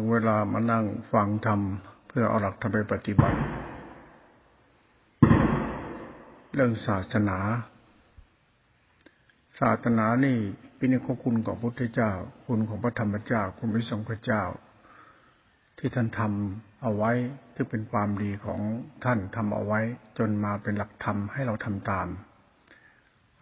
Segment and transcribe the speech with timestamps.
[0.00, 1.60] ถึงเวลามานั่งฟังธรรม
[2.08, 3.38] เพื่อเอาหลักธรรมไปปฏิบัติ
[6.54, 7.38] เรื่องศาสนา
[9.60, 10.36] ศาสนานี่
[10.76, 12.10] เป็นข้อคุณของพระพุทธเจ้า
[12.46, 14.42] คุณของพระธรรมเจ้า คุณพระสงฆ์เจ้า
[15.78, 17.12] ที่ท่านทำเอาไว้
[17.54, 18.60] ที่เป็นความดีของ
[19.04, 19.80] ท่านทำเอาไว้
[20.18, 22.08] จนมาเป็นหลักธรรมให้เราทำตาม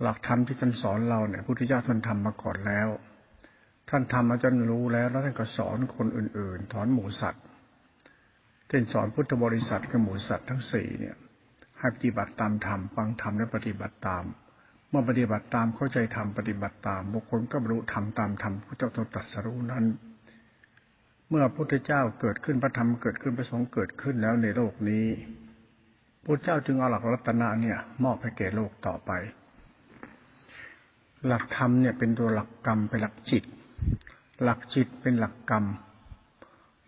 [0.03, 2.89] หลักธรรมที่ท่านสอนเราเนี่ยพระพุทธเจ้าท่านทำมาก่อนแล้ว
[3.89, 7.45] ท่านทำมาจนรู้แล้วแล้วท่านก็สอนคนอื่นๆถอนหมูสัตว์
[8.69, 11.17] เช่นสอนพุทธบริษัทกับหมูสัตว์ทั้งสี่เนี่ย
[11.79, 14.25] ให้ปฏิบัติตามธรรมฟังธรรมและปฏิบัติตาม
[14.89, 19.85] เมื่อปฏิบัติตามเข้าใจธรรมปฏิบัติตามบุคคลก็บรรลุธรรมตามธรรมพระเจ้าตรัสรู้นั้น
[21.31, 25.07] เมื่อพระพุทธเจ้าเกิดขึ้นพระธรรมเกิดขึ้นพระสงฆ์เกิดขึ้นแล้วในโลกนี้
[26.25, 29.11] พระเจ้าจึงเอาหลักรัตนะเนี่ยมอบให้แก่โลกต่อไป
[31.27, 33.45] หลักธรรมเนี่ยเป็นตัวหลักกรรมเป็นหลักจิต
[34.43, 35.65] หลักจิตเป็นหลักกรรม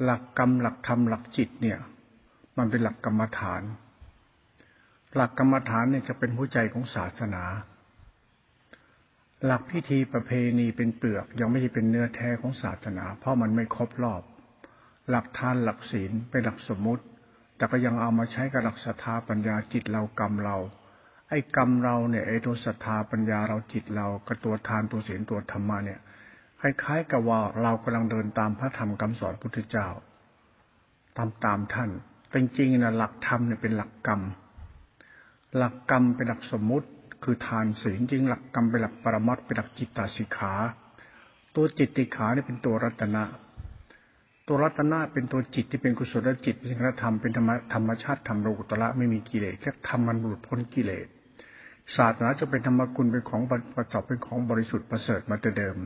[0.04, 1.78] หลักกรรมหลักธรรมหลักจิตเนี่ย
[2.58, 3.62] มันเป็นหลักกรรมฐาน
[5.14, 7.44] หลักกรรมฐานเนี่ยจะเป็นหัวใจของศาสนา
[9.44, 14.22] หลักพิธีประเพณีเป็นเปลือก ยังไม่ใช่เป็นเนื้อแท้ของศาสนา เพราะมันไม่ครบรอบ
[15.10, 17.04] หลักทานหลักศีลเป็นหลักสมมุติ
[17.56, 20.56] แต่ก็ยังเอามาใช้กับหลักศรัทธาปัญญาจิตเรากรรมเรา
[21.28, 26.00] ไอ้กรรมเราเนี่ยไอ้ตัวศรัทธาปัญญาเราจิตเรากับตัวทานตัวศีลตัวธรรมะเนี่ย
[26.60, 29.88] คล้ายๆกับว่าเรากำลังเดินตามพระธรรมคำสอนพุทธเจ้า
[31.16, 31.90] ตามตามท่าน
[32.30, 34.20] เป็นจริงนะหลักธรรมเนี่ยเป็นหลักกรรม
[35.56, 36.88] หลักกรรมเป็นหลักสมมุติ
[37.24, 40.52] คือทานศีลจริงหลักกรรมเป็นหลักปรมัตเป็นหลักจิตตสิกขา
[41.54, 43.24] ตัวจิตติขาเนี่ยเป็นตัวรัตนะ
[44.46, 51.06] ตัวรัตนะเป็นตัวจิตที่เป็นกุศลจิตเป็นธรรมธรรมเป็นธรรมธรรมชาติธรรมโลกุตระไม่มีกิเลสแค่ทำมันหลุดพ้นกิเลส
[51.96, 53.42] ศาสนาจะเป็นธรรมกุลเป็นของ
[53.76, 55.76] ประจบเป็นของบริสุทธิ์ประเสริฐมาแต่เดิม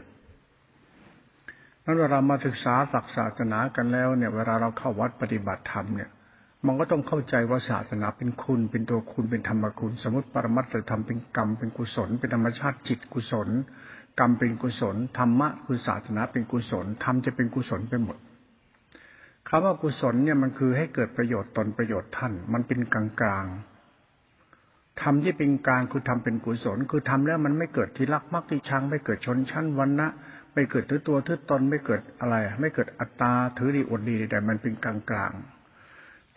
[1.84, 6.10] นั้นเวลามาศึกษาศักศาสนากันแล้วเนี่ย เวลาเราเข้าวัดปฏิบัติธรรมเนี่ย
[6.66, 13.48] มันก็ต้องเข้าใจว่าศาสนาเป็นคุณ เป็นตัวคุณเป็นธรรมคุณ สมมติปรมัตถธรรมเป็นกรรมเป็นกุศล เป็นธรรมชาติจิตกุศล
[14.18, 18.16] กรรมเป็นกุศลธรรมะคือศาสนาเป็นกุศลธรรมจะเป็นกุศลไปหมด
[19.48, 23.46] คำว่ากุศลเนี่ยมันคือให้เกิดประโยชน์ตนประโยชน์ท่าน มันเป็นกลางกลาง
[25.02, 30.08] ทำที่เป็นกลางคือทำเป็นกุศล คือทำแล้วมันไม่เกิดที่รักมักที่ชังไม่เกิดชนชั้นวันนะ
[30.54, 35.32] ไม่เกิดถือตัวถือตนไม่เกิดอะไร ไม่เกิดอัตตาถือดีอดดีแต่มันเป็นกลางกลาง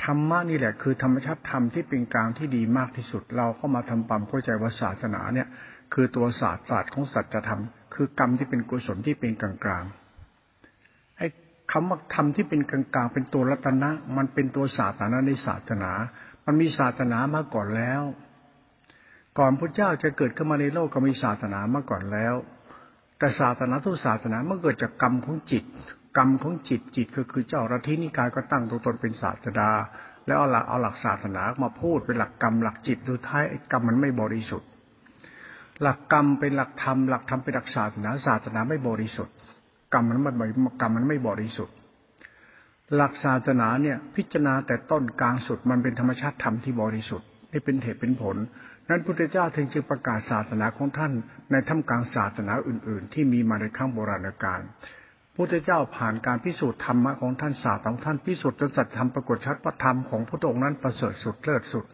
[0.04, 5.48] ธรรมะนี่แหละคือธรรมชาติธรรมที่เป็นกลางที่ดีมากที่สุด เราเข้ามาทำความเข้าใจว่าศาสนาเนี่ย
[5.94, 7.62] คือตัวศาสตร์ศาสตร์ของสัจธรรม
[7.94, 9.84] คือกรรมที่เป็นกุศลที่เป็นกลางกลาง
[11.18, 11.28] ไอ้
[11.72, 15.92] คำว่าธรรมที่เป็นกลางกลางเป็นตัวรัตนะ มันเป็นตัวศาสนาในศาสนา
[16.46, 18.02] มันมีศาสนามาก่อนแล้ว
[19.40, 22.36] ก่อนพระเจ้าจะเกิดขึ้นมาในโลกก็มีศาสนามาก่อนแล้ว
[23.18, 25.64] แต่ศาสนาทุกศาสนาเมื่อเกิดจากกรรมของจิต
[26.18, 29.70] กรรมของจิตจิตก็คือเจ้ารัทีนิกายก็ตั้งตัวตนเป็นศาสดา
[30.26, 34.70] แล้วเอาหลักเอาหลักศาสนามาพูดเป็นหลักกรรมหลักจิตสุดท้ายกรรมมันไม่บริสุทธิ์
[35.82, 39.36] หลักกรรมเป็นหลักธรรมหลักธรรมเป็นหลักศาสนาศาสนาไม่บริสุทธิ์
[39.94, 41.76] กรรมมันไมันกรรมมันไม่บริสุทธิ์
[42.96, 48.36] หลักศาสนาเนี่ยพิจารณาแต่ต้นกลางสุดมันเป็นธรรมชาติธรรมที่บริสุทธิ์นี่เป็นเหตุเป็นผล
[48.90, 51.14] นั้นพุทธเจ้าถึงจึงประกาศศาสนาของท่าน
[51.52, 54.62] ในท่ามกลางศาสนาอื่น ๆ ที่มีมาในข้างโบราณกาล
[55.36, 61.86] พุทธเจ้าผ่านการพิสูจน์ธรรมะของท่านศาสตร์ของท่านพิสูจน์จนสัจธรรมปรากฏชัดว่าธรรมของพระองค์นั้นประเสริฐสุดเลิศสุด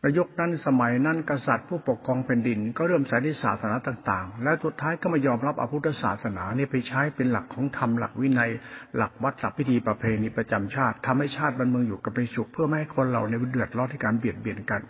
[0.00, 8.50] ในยุคนั้นสมัยนั้นกษัตริย์ผู้ปกครองแผ่นดิน ก็เริ่มใส่ในศาสนาต่างๆ และสุดท้ายก็ม่ยอมรับอพุทธศาสนานี่ไปใช้เป็นหลักของธรรมหลักวินัย
[8.96, 14.82] หลักวัดหลักพิธีประเพณีประจำชาติทำให้ชาติบ้านเมืองอยู่กับไปสุขเพื่อไม่ให้คนเราในเดือดร้อนที่การเบียดเบียนกัน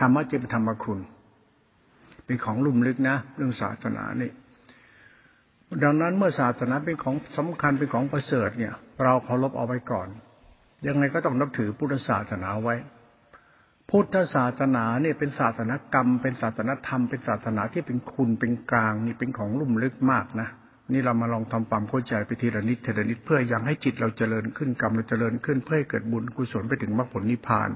[0.00, 1.00] ธรรมะจะเป็นธรรมคุณ
[2.24, 4.30] เป็นของลุ่มลึกนะ เรื่องศาสนานี่
[5.82, 8.74] ดังนั้นเมื่อศาสนาเป็นของสำคัญเป็นของประเสริฐเนี่ย
[9.04, 10.08] เราเคารพเอาไว้ก่อน
[10.86, 12.74] ยังไงก็ต้องนับถือพุทธศาสนาไว้
[13.90, 20.48] พุทธศาสนาเนี่ยเป็นศาสนากรรม เป็นศาสนธรรม เป็นศาสนาที่เป็นคุณเป็นกลางนี่เป็นของลุ่มลึกมากนะ
[20.92, 27.70] นี่เรามาลองทำความเข้าใจไปทีละนิดทีละนิดเพื่อยังให้จิตเราเจริญขึ้นกรรมเราเจริญขึ้นเพื่อให้เกิดบุญกุศลไปถึงมรรคผลนิพพาน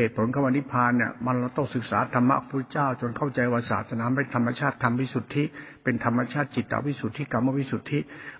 [0.00, 5.44] เหตุผลคำว่านิพพานเนี่ยมันเราต้องศึกษาธรรมะพระเจ้า จนเข้าใจว่าศาสนาเป็นธรรมชาติธรรมวิสุทธิ
[5.84, 7.98] เป็นธรรมชาติจิตตวิสุทธิกรรมวิสุทธิ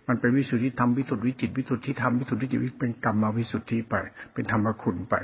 [0.08, 3.94] มันเป็นวิสุทธิธรรมวิสุทธิจิตวิสุทธิธรรมวิสุทธิจิตเป็นกรรมวิสุทธิไป
[4.34, 5.14] เป็นธรรมคุณไป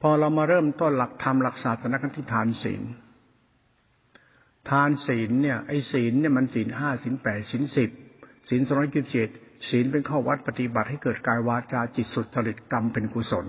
[0.00, 2.82] พอเรามาเริ่มต้นหลักธรรมหลักศาสนากันที่ทานศีล
[4.70, 7.90] ทานศีลเนี่ยไอ้ศีลเนี่ยมันศีลห้าศีลแปดศีลสิบ
[8.48, 9.28] ศีลสองร้อยเจ็ด
[9.68, 13.46] ศีลเป็นข้อวัดปฏิบัติให้เกิดกายวาจาจิตสุดจริตกรรมเป็นกุศล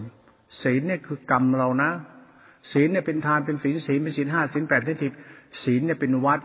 [0.61, 1.91] ศีลเนี่ยคือกรรมเรานะ
[2.71, 5.13] ศีลเนี่ยเป็นทานเป็นศีลศีลเป็นศีลห้าศีลแปดศีลสิบ
[5.63, 6.41] ศีลเนี่ยเป็นวัด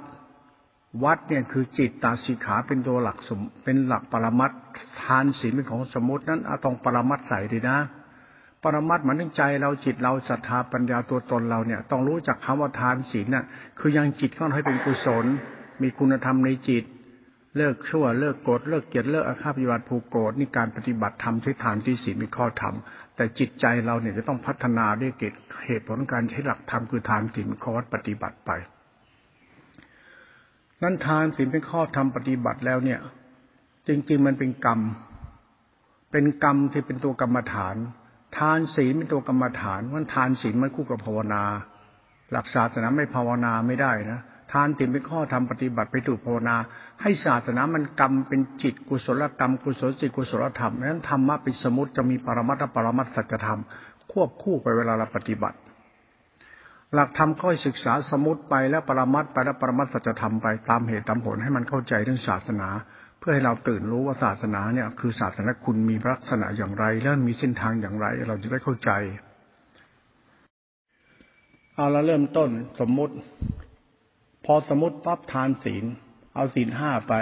[1.04, 4.52] วัดเนี่ยคือจิตตาสิขาเป็นตัวหลักสมเป็นหลักปรมัต
[5.02, 7.78] ทานศีลเป็นของสมมตินั้นเอาตรงปรมัตใส่ดีนะ
[8.62, 13.44] ปรมัตหมายถึงใจเราจิตเราศรัทธาปัญญาตัวตนเราเนี่ย ต้องรู้จักคำว่าทานศีลน่ะ
[13.78, 15.26] คือยังจิตเข้าให้เป็นกุศล
[15.82, 16.84] มีคุณธรรมในจิต
[17.56, 22.74] เลิกชั่วเลิกโกรธเลิกเกลียดเลิกอาฆาตปฏิบัติผูกโกรธนี่การปฏิบัติธรรมที่ทานที่ศีลมีข้อธรรม
[23.16, 25.34] แต่จิตใจเราเนี่ยจะต้องพัฒนาด้วยเกิด
[25.66, 28.50] เหตุผลการใช้หลักธรรมคือทานศีลข้อวัดปฏิบัติไป
[30.82, 33.00] นั้นทานศีลเป็นข้อธรรมปฏิบัติแล้วเนี่ย
[33.88, 34.80] จริง ๆ มันเป็นกรรม
[36.12, 37.76] เป็นกรรมที่เป็นตัวกรรมฐาน
[38.38, 41.44] ทานศีลเป็นตัวกรรมฐานมันทานศีลมันคู่กับภาวนา
[42.32, 44.20] หลักศาสนาไม่ภาวนาไม่ได้นะ
[44.52, 46.56] ทานศีลเป็นข้อธรรมปฏิบัติไปถูกภาวนา
[47.02, 53.60] ให้ศาสนามันกรรมเป็นจิตกุศลกรรม กุศลจิตกุศลธรรมนั้นธรรมะเป็นสมุติจะมีปรมัตถปรมัตสัจธรรม
[54.12, 55.58] ควบคู่ไปเวลาเราปฏิบัติ
[56.94, 62.68] หลักธรรมค่อยศึกษาสมุติไปแล้วปรมัตไปแล้วปรมัตสัจธรรมไปตามเหตุตามผลให้มันเข้าใจเรื่องศาสนา
[63.18, 68.90] เพื่อให้เราตื่นรู้ว่าศาสนาเนี่ยคือศาสนาคุณมีลักษณะอย่างไร และมีเส้นทางอย่างไร เราจะได้เข้าใจ
[71.74, 72.50] เอาละเริ่มต้น
[72.80, 73.14] สมมุติ
[74.44, 75.84] พอสมมติปั๊บทานศีล
[76.34, 77.14] เอาศีลห้าไป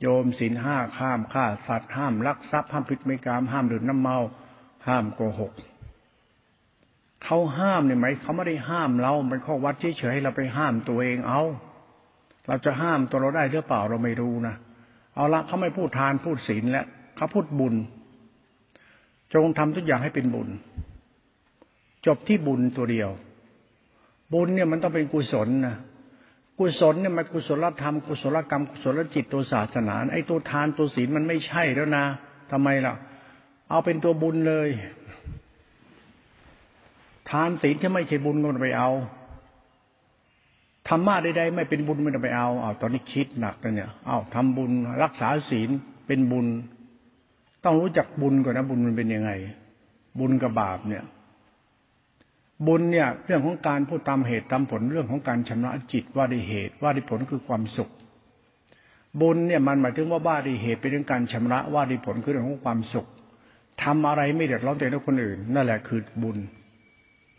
[0.00, 4.18] โยมศีลห้าข้ามฆ่าสัตว์ห้ามลักทรัพย์ห้ามพิษไม่กามห้ามดื่มน้ำเมา
[4.86, 5.52] ห้ามโกหก
[7.24, 11.42] เขาห้ามเนี่ยไหมเขาไม่ได้ห้ามเราเป็นข้อวัดเฉยๆเราไปห้ามตัวเองเอา
[12.46, 14.54] เราจะห้ามตัวเราได้หรือเปล่าเราไม่รู้นะ
[15.14, 17.74] เอาละเขาไม่พูดทานพูดศีลแล้วเขาพูดบุญ
[19.34, 20.48] จงทำทุกอย่างให้เป็นบุญ
[22.06, 23.10] จบที่บุญตัวเดียว
[24.32, 25.76] บุญเนี่ยมันต้องเป็นกุศลนะ
[26.62, 32.04] กุศลเนี่ยมันกุศลธรรมกุศลกรรมกุศลจิตตัวศาสนาไอ้ตัวทานตัวศีลมันไม่ใช่แล้วนะ
[32.50, 32.94] ทำไมล่ะ
[33.70, 34.68] เอาเป็นตัวบุญเลย
[37.30, 38.90] ทานศีลที่ไม่ใช่บุญก็ไม่ไปเอา
[40.88, 44.70] ธรรมะใดๆไม่เป็นบุญไม่ต้องไปเอาเอาตอนนี้คิดหนักเลยเนี่ยเอาทำบุญ
[45.02, 45.70] รักษาศีล
[46.06, 46.46] เป็นบุญ
[47.64, 49.30] ต้องรู้จักบุญก่อนนะบุญมันเป็นยังไง
[50.18, 51.04] บุญกับบาปเนี่ย
[52.66, 57.90] บุญเนี่ยเรื่องของการพูดตามเหตุตามผลเรื่องของการชำระจิตว่าได้เหตุว่าได้ผลคือความสุข
[59.20, 63.08] บุญเนี่ยมันหมายถึงว่าว่าได้เหตุเป็นเรื่องการชำระว่าได้ผลคือเรื่องของความสุข
[63.82, 66.38] ทำอะไรไม่เดือดร้อนใจคนอื่น นั่นแหละคือบุญ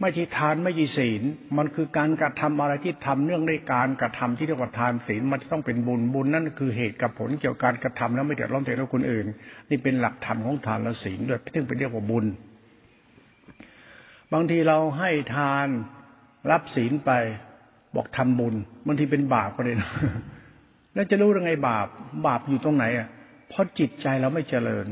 [0.01, 1.23] ไม่ใช่ทานไม่ใช่ศีล
[1.57, 9.25] มันคือการกระทำอะไรที่ทำเนื่องด้วยการกระทำที่เรียกว่าทานศีลมันจะต้องเป็นบุญบุญนั่นคือเหตุกับผลเกี่ยวกับการกระทำแล้วไม่เดือดร้อนใจคนอื่น
[9.69, 12.25] นี่เป็นหลักธรรมของทานและศีลด้วยซึ่งเป็นเรียกว่าบุญ
[14.33, 15.68] บางทีเราให้ทาน
[16.51, 17.12] รับศีลไป
[17.95, 19.91] บอกทำบุญบางทีเป็นบาปก็เลยนะ
[20.94, 21.88] แล้วจะรู้ยังไงบาป
[22.27, 23.07] บาปอยู่ตรงไหนอะ
[23.50, 24.88] เพราะจิตใจเราไม่เจริญ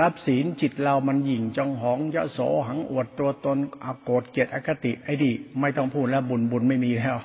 [0.00, 2.38] รับศีลจิตเรามันหยิ่งจองหองยะโส
[2.68, 5.30] หังอวดตัวตนอโกรธเกียรติอคติไอ้ดิ
[5.60, 7.16] ไม่ต้องพูดแล้วบุญบุญไม่มีแล้ว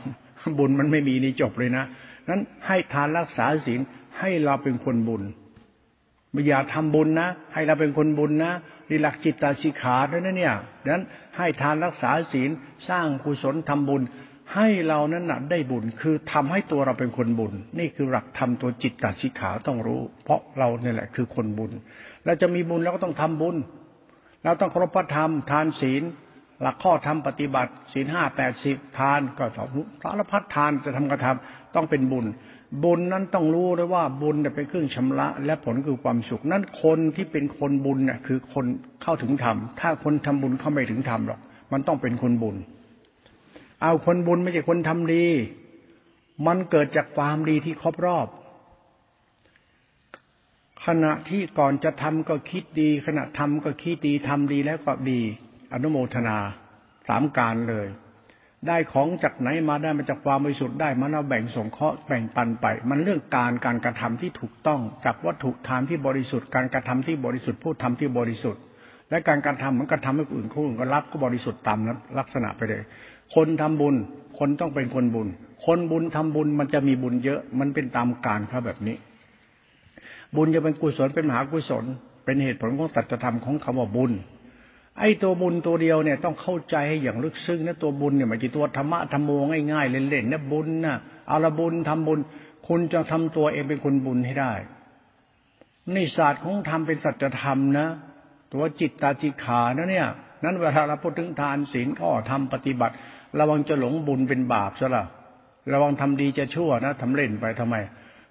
[0.60, 1.84] บุญมันไม่มีนี่จบเลยนะ
[2.30, 3.80] นั้นให้ทานรักษาศีล
[4.20, 5.24] ให้เราเป็นคนบุญ
[6.32, 8.52] ไม่อย่าทำบุญนะ ให้เราเป็นคนบุญนะ
[8.90, 10.56] นี่หลักจิตตาชิขาด้วยนะเนี่ย
[10.92, 11.04] นั้น
[11.38, 12.50] ให้ทานรักษาศีล
[12.90, 14.02] สร้างกุศลทำบุญ
[14.56, 21.72] ให้เรานั้นนะได้บุญคือทำให้ตัวเราเป็นคนบุญ นี่คือหลักทำตัวจิตตาชิขาต้องรู้ เพราะเราเนี่ยแหละคือคนบุญ
[22.26, 23.56] เราจะมีบุญเราก็ต้องทำบุญ
[24.44, 26.04] เราต้องเคารพพระธรรม ทานศีล
[26.62, 29.68] หลักข้อธรรมปฏิบัติศีลห้าแปดสิบทานก็สอง
[30.04, 32.26] สารพัดทานจะทำกระทำต้องเป็นบุญ
[32.84, 38.66] บุญนั้นต้องรู้เลยว่าบุญเป็นเครื่องชำระ และผลคือความสุข นั้นคนที่เป็นคนบุญเนี่ยคือคน
[39.04, 41.40] เข้าถึงธรรม ถ้าคนทำบุญเข้าไม่ถึงธรรมหรอก
[41.72, 42.56] มันต้องเป็นคนบุญ
[43.82, 45.26] เอาคนบุญไม่ใช่คนทำดี
[46.48, 48.28] มันเกิดจากความดีที่ครอบรอบ
[50.86, 55.22] ขณะที่ก่อนจะทำก็คิดดี ขณะทำก็คิดดีทำดีแล้วก็ดี
[55.74, 56.38] อนุโมทนา
[57.08, 57.88] สามการเลย
[58.68, 68.62] ได้ของจากไหนมาได้มาจากความบริสุทธิ์ได้มาเอาแบ่งส่งเคราะห์แบ่งปันไป มันเรื่องการการกระทำที่ถูกต้องจากวัตถุทานที่บริสุทธิ์การกระทำที่บริสุทธิ์ผู้ทำที่บริสุทธิ์
[69.10, 71.80] และการการทำมันกระทำให้อื่นคนอื่นก็รับก็บริสุทธิ์ตาม
[72.20, 72.82] ลักษณะไปเลย
[73.36, 73.96] คนทำบุญ
[74.40, 75.28] คนต้องเป็นคนบุญ
[75.66, 78.96] คนบุญทำบุญมันจะมีบุญเยอะมันเป็นตามการครับแบบนี้
[80.36, 81.84] บุญจะเป็นกุศลเป็นมหากุศล
[82.26, 84.12] เป็นเหตุผลของสัจธรรมของคำว่าบุญ
[85.00, 89.32] ไอ้ตัวบุญตัวเดียวเนี่ยต้องเข้าใจให้อย่างลึกซึ้งนะตัวบุญเนี่ยมันกี่ตัวธรรมะธรรมโม
[89.72, 90.96] ง่ายๆเล่นๆนะบุญนะ
[91.28, 92.20] เอาละบุญทำบุญ
[92.68, 94.54] คุณจะทำตัวเองเป็นคนบุญให้ได้
[95.94, 97.88] ในศาสตร์ของธรรมเป็นสัจธรรมนะ
[98.54, 100.08] ตัวจิตตาจิขานะเนี่ย
[100.44, 102.94] นั้นเวลาเราพูดถึงทานศีลข้อทำปฏิบัติ
[103.40, 105.06] ระวังจะหลงบุญเป็นบาปซะละ
[105.74, 107.76] ระวังทำดีจะชั่วนะทำเล่นไปทำไม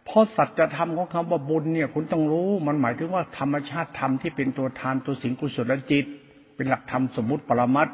[0.06, 6.04] เพราะสัจธรรมของคำว่าบุญเนี่ย คุณต้องรู้มันหมายถึงว่าธรรมชาติธรรมที่เป็นตัวทานตัวสิงกุศลจิต
[6.62, 7.88] เป็นหลักธรรมสมมุติปรมัต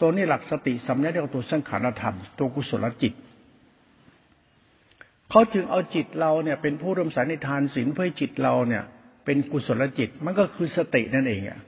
[0.00, 3.12] ตัวนี้หลักสติสัมยาเรียกตัวสังขารธรรม ตัวกุศลจิต
[5.30, 8.82] เขาจึงเอาจิตเราเนี่ย เป็นผู้ร่วมสายในทานศีลเพื่อจิตเราเนี่ย
[9.24, 11.60] เป็นกุศลจิตมันก็คือสตินั่นเองอะ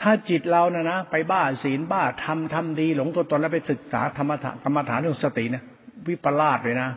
[0.00, 5.64] ถ้าจิตเรานะนะไปบ้าศีลบ้าทำทำดี หลงตัวตนแล้วไปศึกษาธรรมะกรรมฐานเรื่องสตินี่ย
[6.08, 6.90] วิปลาสเลยนะ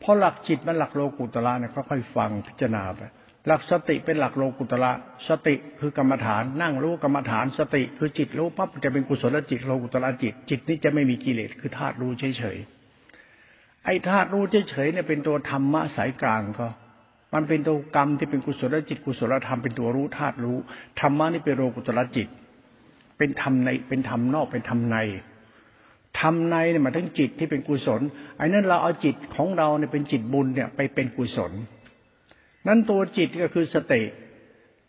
[0.00, 3.02] เพราะหลักจิตมันหลักโลกุตละเนี่ยค่อยๆฟังพิจารณาไป
[3.46, 4.92] หลักสติเป็นหลักโลกุตละ
[5.28, 16.68] สติคือกรรมฐาน นั่งรู้กรรมฐานสติ คือจิตรู้ปั๊บจะเป็นกุศลจิตโลกุตละจิต จิตนี้จะไม่มีกิเลสคือธาตุรู้เฉยๆไอ้ธาตุรู้เฉยๆเนี่ยเป็นตัวธรรมะสายกลางก็
[17.34, 20.56] มันเป็นตัวกรรมที่เป็นกุศลจิตกุศลธรรมเป็นตัวรู้ธาตุรู้
[21.00, 22.28] ธรรมะนี่เป็นโลกุตละจิต
[23.18, 24.96] เป็นธรรมในเป็นธรรมนอกเป็นธรรมใน
[26.20, 28.00] ทำในเนี่ยมาถึงจิตที่เป็นกุศล
[28.36, 31.52] ไอ้นั้นเราเอาจิตของเราเนี่ยเป็นจิตบุญเนี่ยไปเป็นกุศล
[32.66, 34.02] นั้นตัวจิตก็คือสติ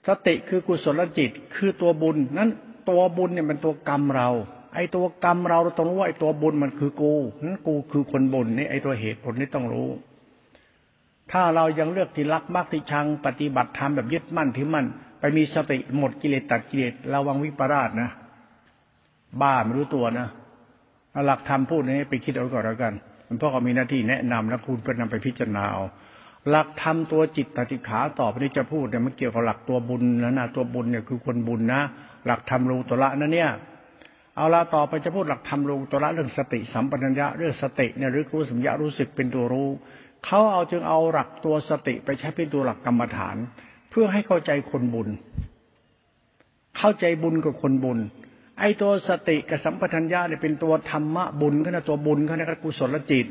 [0.07, 2.49] สติคือกุศลจิต คือตัวบุญ นั้น
[2.89, 4.29] ตัวบุญเนี่ยมันตัวกรรมเรา
[4.75, 7.13] ไอ้ตัวกรรมเราเราต้องรู้ว่าไอ้ตัวบุญมันคือกู
[7.45, 9.89] นั้นกูคือคนบุญนี่ไอ้ตัวเหตุผลนี่ต้องรู้
[11.31, 14.85] ถ้าเรายังเลือกที่รักมากที่ชัง ปฏิบัติธรรมแบบยึดมั่นถือมั่น
[15.19, 18.09] ไปมีสติหมดกิเลสตัดกิเลสระวังวิปราชนะ
[19.41, 20.27] บ้าไม่รู้ตัวนะ
[21.25, 22.93] หลักธรรมพูดนี้ไปคิดเอาก่อนแล้วกัน
[23.27, 25.83] มันพ่อก็มีหน้าที่แนะนำแล้วคุณก็นำไปพิจารณาเอา
[26.49, 31.81] หลักธรรมตัวจิตตติขาต่อไปนี้จะพูดเนี่ยมันเกี่ยวกับหลักตัวบุญนะนะตัวบุญเนี่ยคือคนบุญนะ
[32.25, 33.49] หลักธรรมรูตระนะเนี่ย
[34.35, 39.69] เอาละต่อไปจะพูดหลักธรรมรูตระเรื่องสติสัมปชัญญะเรื่องสติเนี่ยหรือรู้สัมยารู้สึกเป็นตัวรู้
[40.25, 43.35] เขาเอาจึงเอาหลักตัวสติไปใช้เป็นตัวหลักกรรมฐาน
[43.89, 45.07] เพื่อให้เข้าใจคนบุญ
[46.77, 47.99] เข้าใจบุญกับคนบุญ
[48.59, 53.27] ไอ้ตัวสติกับสัมปชัญญะเนี่ยเป็นตัวธรรมะบุญก็นะตัวบุญก็นะกุศลจิต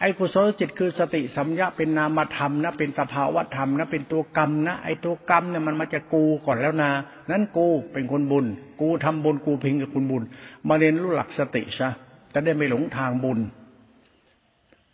[0.00, 6.90] ไอ้กุศลจิตคือสติสัมยาเป็นนามธรรมนะ เป็นสภาวะธรรมนะเป็นตัวกรรมนะไอ้ตัวกรรมเนี่ยมันมาจากกูก่อนแล้วนะ
[7.30, 8.46] นั้นกูเป็นคนบุญ
[8.80, 10.22] กูทำบุญกูพิงกับคุณบุญ
[10.68, 11.88] มาเรียนรู้หลักสติซะ
[12.32, 13.38] จะได้ไม่หลงทางบุญ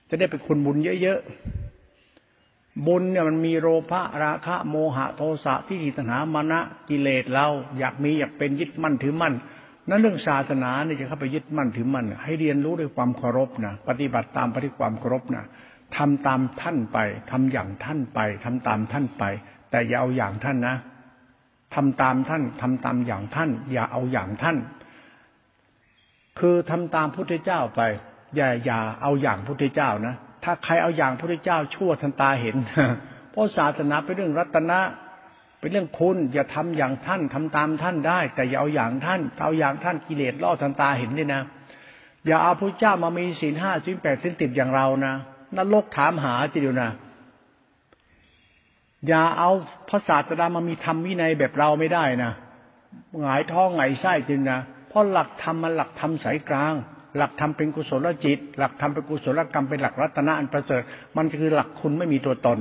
[0.09, 7.47] จะได้เป็นคนบุญเยอะๆบุญเนี่ยมันมีโลภะราคะ โมหะโทสะที่อิตัณหามานะกิเลสเรา
[7.79, 9.35] อยากมีอยากเป็นยึดมั่นถือมั่น
[9.89, 15.45] นั้นเรื่องศาสนาเนี่ยจะเข้าไปยึดมั่นถือมั่นให้เรียนรู้ด้วยความเคารพนะปฏิบัติตามปฏิความเคารพนะ
[15.97, 16.99] ทำตามท่านไป
[17.31, 19.25] ทำอย่างท่านไปทำตามท่านไป
[19.71, 20.77] แต่อย่าเอาอย่างท่านนะ
[21.75, 24.57] ทำตามท่านทำตามอย่างท่าน อย่าเอาอย่างท่าน
[26.39, 27.81] คือทำตามพุทธเจ้าไป
[28.37, 32.57] อย่าอย่าเอาอย่างพุทธเจ้านะถ้าใครเอาอย่างพุทธเจ้าชั่วทันตาเห็น
[33.31, 34.79] เพราะศาสนาเป็นเรื่องรัตนะ
[35.63, 41.43] เป็นเรื่องคุณอย่าทำอย่างท่านทำตามท่านได้ แต่อย่าเอาอย่างท่านเอาอย่างท่านกิเลสล่อทันตาเห็นด้วยนะ
[42.27, 45.15] อย่าเอาพระเจ้ามามีศีลห้าศีลแปดศีลติดอย่างเรานะ
[45.57, 46.91] นรกถามหาจีเดียวนะ
[49.09, 49.51] อย่าเอา
[49.89, 52.33] พระศาสดามามีธรรมวินัยแบบเราไม่ได้นะ
[53.21, 56.75] หงายท้องหงายไส้จริงนะเพราะหลักธรรมมันหลักธรรมสายกลาง
[57.17, 60.83] หลักธรรมเป็นกุศลจิต หลักธรรมเป็นกุศลกรรมเป็นหลักรัตนะอันประเสริฐ
[61.17, 62.59] มันคือหลักคุณไม่มีตัวตน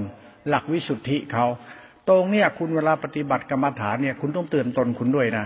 [0.49, 1.45] หลักวิสุทธิเขา
[2.11, 5.45] ตรงเนี่ย คุณเวลาปฏิบัติกรรมฐานเนี่ย คุณต้องเตือนตนคุณด้วยนะ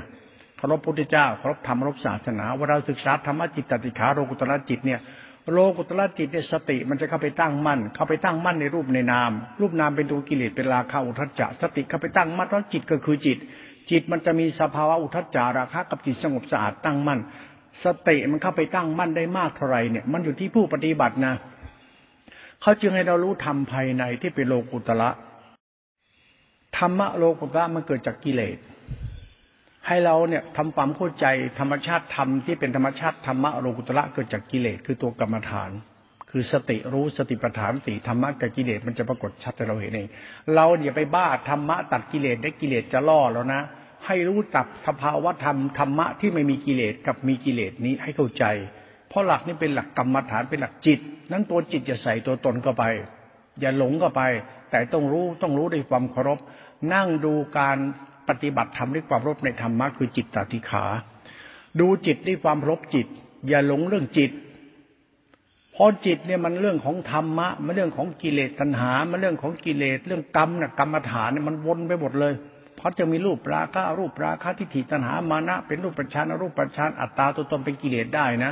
[0.57, 4.99] เคารพพุทธเจ้าเคารพธรรมเคารพศาสนาเวลาศึกษาธรรมจิตติขาโลกุตระจิตเนี่ย
[5.51, 9.31] โลกุตระจิตเนี่ยสติมันจะเข้าไปตั้งมั่น เข้าไปตั้งมั่นในรูปในนาม
[9.61, 13.37] รูปนามเป็นตัวกิเลสเป็นราคะอุทจจะ สติเข้าไปตั้งมั่นเพราะจิตก็คือจิต
[13.89, 17.19] จิตมันจะมีสภาวะอุทจจาราคะกับจิตสงบสะอาดตั้งมั่น
[17.83, 21.33] สติมันเข้าไปตั้งมั่นได้มากเท่าไรเนี่ย มันอยู่ที่ผู้ปฏิบัตินะ
[22.61, 25.09] เขาจึงให้เรารู้ธรรมภายในที่เป็นโลกุตระ
[26.77, 28.57] ธรรมะโลกุตระมันเกิดจากกิเลส
[29.87, 31.25] ให้เราเนี่ยทำความเข้าใจ
[31.59, 35.71] ธรรมชาติธรรมที่เป็นธรรมชาติธรรมะโลกุตระเกิดจากกิเลสคือตัวกรรมฐาน
[36.31, 40.07] คือสติรู้สติปัฏฐานสีธรรมะกับกิเลสมันจะปรากฏชัดให้เราเห็นเอง
[40.55, 43.61] เราอย่าไปบ้าธรรมะตัดกิเลสได้กิเลสจะล่อแล้วนะ
[44.05, 48.45] ให้รู้จักสภาวะธรรมธรรมะที่ไม่มีกิเลสกับมีกิเลสนี้ให้เข้าใจ
[49.09, 50.99] เพราะหลักนี้เป็นหลักกรรมฐานเป็นหลักจิต
[51.31, 52.83] นั้นตัวจิตจะใส่ตัวตนเข้าไป
[53.59, 54.21] อย่าหลงเข้าไป
[54.71, 56.39] แต่ต้องรู้ต้องรู้ด้วยความเคารพ
[56.93, 57.77] นั่งดูการ
[58.29, 60.85] ปฏิบัติธรรมด้วยความรบในธรรมะคือจิตตติขา
[61.79, 63.07] ดูจิตด้วยความรบจิต
[63.47, 64.31] อย่าหลงเรื่องจิต
[65.73, 72.33] เพราะจิตเนี่ยมันเรื่องของธรรมะ มันเรื่องของกิเลสตัณหา มันเรื่องของกิเลสเรื่องกรรมนะกรรมฐานเนี่ยมันวนไปหมดเลย
[72.75, 78.51] เพราะจะมีรูปราคะรูปราคะทิฏฐิตัณหามานะ เป็นรูปปัญชานรูปปัญชานอัตตาตัวตนเป็นกิเลสได้นะ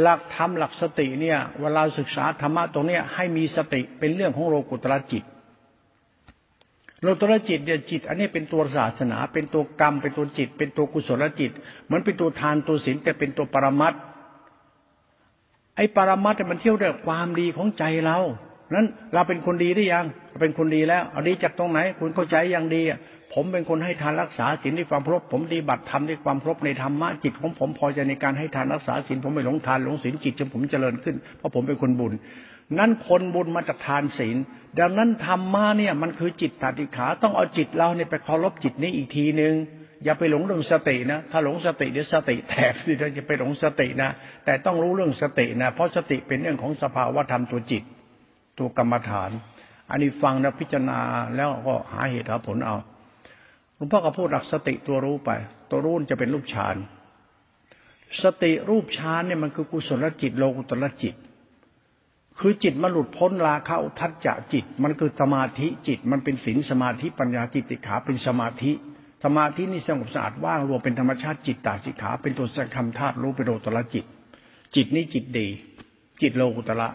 [0.00, 5.24] หลักธรรมหลักสติเนี่ย เวลาศึกษาธรรมะตรงเนี้ยให้มีสติเป็นเรื่องของโลกุตระจิต
[7.04, 11.50] โลตระจิตเนี่ยจิต อันนี้เป็นตัวศาสนา เป็นตัวกรรม เป็นตัวจิต เป็นตัวกุศลจิต
[11.84, 13.94] เหมือนเป็นตัวทานตัวศีลแต่เป็นตัวปรมัต
[15.76, 18.18] ไอ้ปรมัตมันเที่ยวด้วยความดีของใจเรา
[18.74, 20.04] นั้นเราเป็นคนดีได้ยัง
[20.40, 22.82] เป็นคนดีแล้วเอาดีจากตรงไหน คุณเข้าใจอย่างดี
[23.34, 32.12] ผมเป็นคนให้ทานรักษาศีลด้วยความครบผมดีบัตรทำด้วยความครบในธรรมะจิตของผมพอใจในการให้ทานรักษาศีลผมไม่หลงทานหลงศีลจิตจนผมเจริญขึ้นเพราะผมเป็นคนบุญ
[32.78, 34.36] นั้นคนบุญมาจากทานศีล
[34.78, 39.54] ดังนั้นธรรมะเนี่ยมันคือจิตตติขาต้องเอาจิตเราเนี่ยไปเคารพจิตนี้อีกทีหนึ่ง
[40.04, 44.10] อย่าไปหลงเรื่องสตินะ ถ้าหลงสติเดี๋ยวสติแตกสิเราจะไปหลงสตินะ
[44.44, 47.82] แต่ต้องรู้เรื่องสตินะ เพราะสติเป็นเรื่องของสภาวะธรรมตัวจิต
[48.58, 49.30] ตัวกรรมฐาน
[49.90, 51.00] อันนี้ฟังนะพิจารณา
[51.36, 52.76] แล้วก็หาเหตุหาผลเอา
[53.76, 55.30] หลวงพ่อก็พูดหลักสติตัวรู้ไป
[55.70, 56.76] ตัวรู้จะเป็นรูปฌาน
[58.22, 61.14] สติรูปฌานเนี่ยมันคือกุศลจิตโลกุตลจิต
[62.40, 68.72] คือจิตมันหลุดพ้นราคะอุทัจจะจิต มันคือสมาธิจิต มันเป็นศีลสมาธิปัญญาจิตติขาเป็นสมาธิ
[69.24, 74.04] สมาธินี่สงบสะอาดว่างรวมเป็นธรรมชาติจิตตาสิขา เป็นตัวสังคำธาตุรู้เป็นโลตระจิต
[74.74, 75.48] จิตนี้จิตดี
[76.22, 76.88] จิตโลกุตระ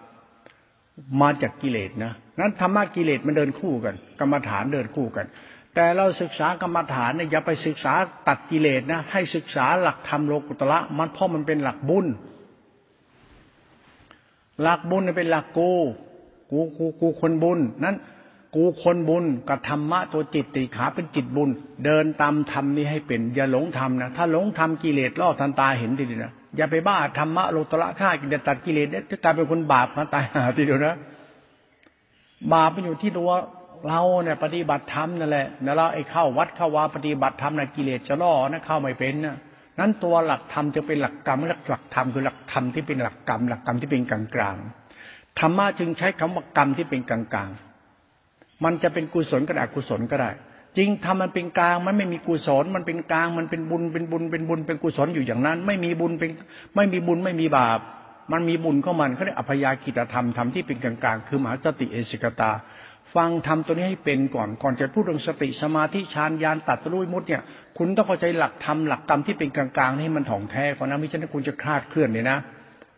[1.22, 5.26] มาจากกิเลสนะนั้นธรรมะกิเลสมันเดินคู่กัน กรรมฐานเดินคู่กัน
[5.76, 7.94] แต่เราศึกษากรรมฐานเนี่ยอย่าไปศึกษา
[8.28, 12.06] ตัดกิเลสนะให้ศึกษาหลักธรรมโลกุตระมันเพราะมันเป็นหลักบุญ
[14.62, 15.72] หลักบุญเป็นหลักกู
[16.52, 17.98] กูกูกูคนบุญ นั้น
[18.56, 21.50] กูคนบุญกับธรรมะตัวจิตติขาเป็นจิตบุญ
[21.86, 30.96] เดินตามธรรมนี้ให้เป็น อย่าหลงธรรมนะถ้าหลงธรรมกิเลสล่อทันตาเห็นทีเดียวนะอย่าไปบ้าธรรมะโลตระฆ่ากิเลสตัดกิเลสเนี่ยจะกลายเป็นคนบาปมาตายหาทีเดียวนะ
[32.54, 33.32] บาปมันอยู่ที่ตัว
[33.88, 39.36] เราเนี่ยปฏิบัติธรรมนั่นแหละนะเราไอ้เข้าวัดเข้าวาปฏิบัติธรรมนะกิเลสจะล่อนะเข้าไม่เป็นนะ
[39.80, 44.56] นั้นตัวหลักธรรมจะเป็นหลักกรรมหลักหลักธรรมคือหลักธรรมที่เป็นหลักกรรม หลักกรรมที่เป็นกลางกลาง
[45.40, 47.50] ธรรมะจึงใช้คำว่ากรรมที่เป็นกลางกลาง
[48.64, 50.32] มันจะเป็นกุศลก็ได้กุศลก็ได้
[50.78, 56.30] จริงทำมันเป็นกลางมันไม่มีกุศลมันเป็นกลางมันเป็นบุญเป็นบุญเป็นบุญเป็นกุศลอยู่อย่างนั้น ไม่มีบุญเป็น
[56.76, 57.80] ไม่มีบุญไม่มีบาป
[58.32, 62.52] มันมีบุญเข้ามันเขาเรียกอภยากิตธรรมธรรมที่เป็นกลางกลางคือมหาสติเอสิกตา
[63.16, 67.42] ฟังทำตัวนี้ให้เป็นก่อนก่อนจะพูดเรื่องสติสมาธิฌานญาณตัดรุยมุดเนี่ย
[67.82, 72.38] คุณต้องเข้าใจหลักธรรมหลักกรรมที่เป็นกลางกลางให้มันถ่องแท้ก่อนนะม่ใช่นั้นคุณจะคลาดเคลื่อนเลยนะ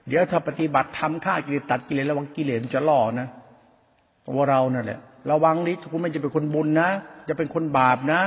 [0.08, 3.28] เดี๋ยวถ้าปฏิบัติทำฆ่ากิเลสตัดกิเลสระวังกิเลสจะล่อนะ
[4.26, 5.00] ตัวเรานั่นแหละ
[5.32, 6.90] ระวังนิดคุณไม่จะเป็นคนบุญนะ
[7.28, 8.22] จะเป็นคนบาปนะ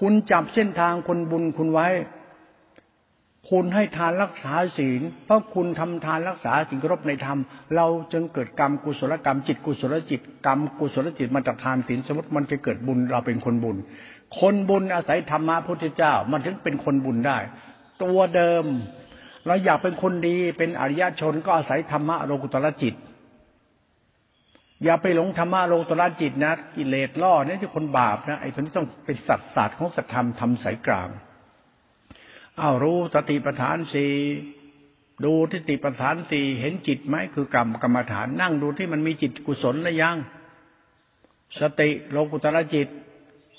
[0.00, 1.88] คุณจับเส้นทางคนบุญคุณไว้
[3.50, 7.38] คุณให้ทานรักษาศีล เพราะคุณทำทานรักษาสิ่งรบในธรรม
[7.76, 13.76] เราจึงเกิดกรรมกุศลกรรมจิตกุศลจิตกรรมกุศลจิตมาจากทานศีลสมมติมันจะเกิดบุญเราเป็นคนบุญ
[14.40, 17.38] คนบุญอาศัยธรรมะพุทธเจ้า มันถึงเป็นคนบุญได้
[18.02, 18.64] ตัวเดิม
[19.46, 22.94] เราอยากเป็นคนดีเป็นอริยชนก็อาศัยธรรมะโลกุตละจิต
[24.84, 31.08] อย่าไปหลงธรรมะโลกุตระจิตนะกิเลสล่อเนี่ยที่คนบาปนะไอ้ตัวนี้ต้องเป็นสัตว์ศาสตร์ของสัตธรรมทำสายกลาง
[32.60, 34.12] อ้าวรู้สติปัฏฐานสี่
[35.24, 40.16] ดูที่ติปัฏฐานสี่เห็นจิตไหมคือกรรมกรรมฐานนั่งดูที่มันมีจิตกุศลหรือยัง
[41.60, 42.88] สติโลกุตระจิต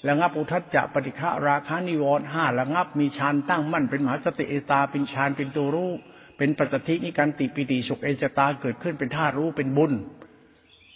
[0.08, 5.92] ระงับอุทธัจจะปฏิฆาราคานิวรณ์ห้าระงับมีฌานตั้งมั่นเป็นมหาสติเอกัคคตาเป็นฌานเป็นตัวรู้
[6.38, 9.94] เป็นปัจจินิการติปิติสุขเอกัคคตาเกิดขึ้นเป็นท่ารู้เป็นบุญ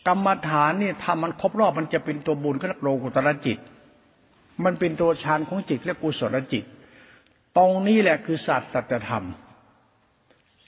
[0.08, 3.58] กรรมฐานนี่ถ้ามันครบรอบมันจะเป็นตัวบุญก็เรียกโลกุตตระจิต
[4.64, 6.64] มันเป็นตัวฌานของจิตและกุศลจิต
[7.58, 9.26] ตรงนี้แหละคือศาสตร์สัจธรรม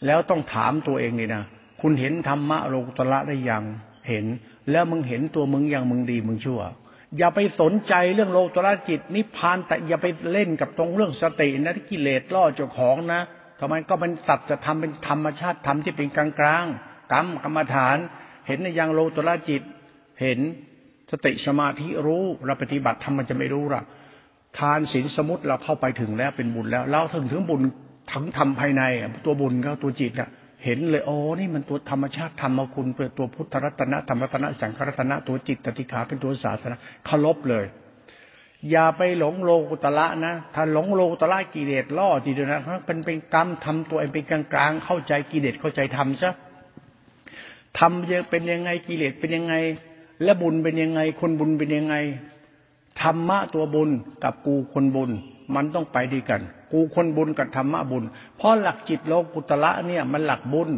[0.05, 1.43] แล้วต้องถามตัวเองนี่นะ
[1.81, 3.63] คุณเห็นธรรมะโลกุตตระได้ยัง
[4.09, 4.25] เห็น
[4.71, 6.61] แล้วมึงเห็นตัวมึงอยังมึงดีมึงชั่ว
[7.17, 13.21] อย่าไปสนใจเรื่องโลกตระจิตนิพพานแต่อย่าไปเล่นกับตรงเรื่องสตินะที่กิเลสล่อเจ้าของนะ
[13.59, 16.65] ทำไมก็เป็นสัจจะทำเป็นธรรมชาติธรรมที่เป็นกลางกลาง
[17.13, 17.97] กรรมกรรมฐาน
[18.47, 19.61] เห็นในยังโลตระจิต
[20.21, 20.39] เห็น
[21.11, 23.83] สติสมาธิรู้เราปฏิบัติทำมันจะไม่รู้ละ
[24.59, 27.61] ทานศีลสมุติเราเข้าไปถึงแล้วเป็นบุญแล้ว เราถึงถึงบุญ
[28.11, 28.83] ทั้งทำภายใน
[29.25, 30.29] ตัวบุญก็ตัวจิตอะ
[30.65, 37.65] เห็นเลยโอ้นี่มันตัวธรรมชาติธรรมคุณเป็นตัวพุทธรัตนะธรรมรัตนะสังฆรัตนะตัวจิตตติขาเป็นตัวศาสนาเคารพเลย
[38.71, 46.33] อย่าไปหลงโลกุตละนะ ถ้าหลงโลกุตละกิเลสล่อทีเดียวนะเป็นเป็นกรรมทำตัวเองเป็นกลางๆเข้าใจกิเลสเข้าใจธรรมซะ
[47.79, 49.55] ทำจะเป็นยังไงกิเลสเป็นยังไง
[50.23, 51.95] และบุญเป็นยังไง คนบุญเป็นยังไง
[53.01, 53.89] ธรรมะตัวบุญ
[54.23, 55.11] กับกูคนบุญ
[55.55, 58.03] มันต้องไปดีกัน กูคนบุญกับธรรมะบุญ
[58.37, 60.71] เพราะหลักจิตโลกุตละเนี่ยมันหลักบุญ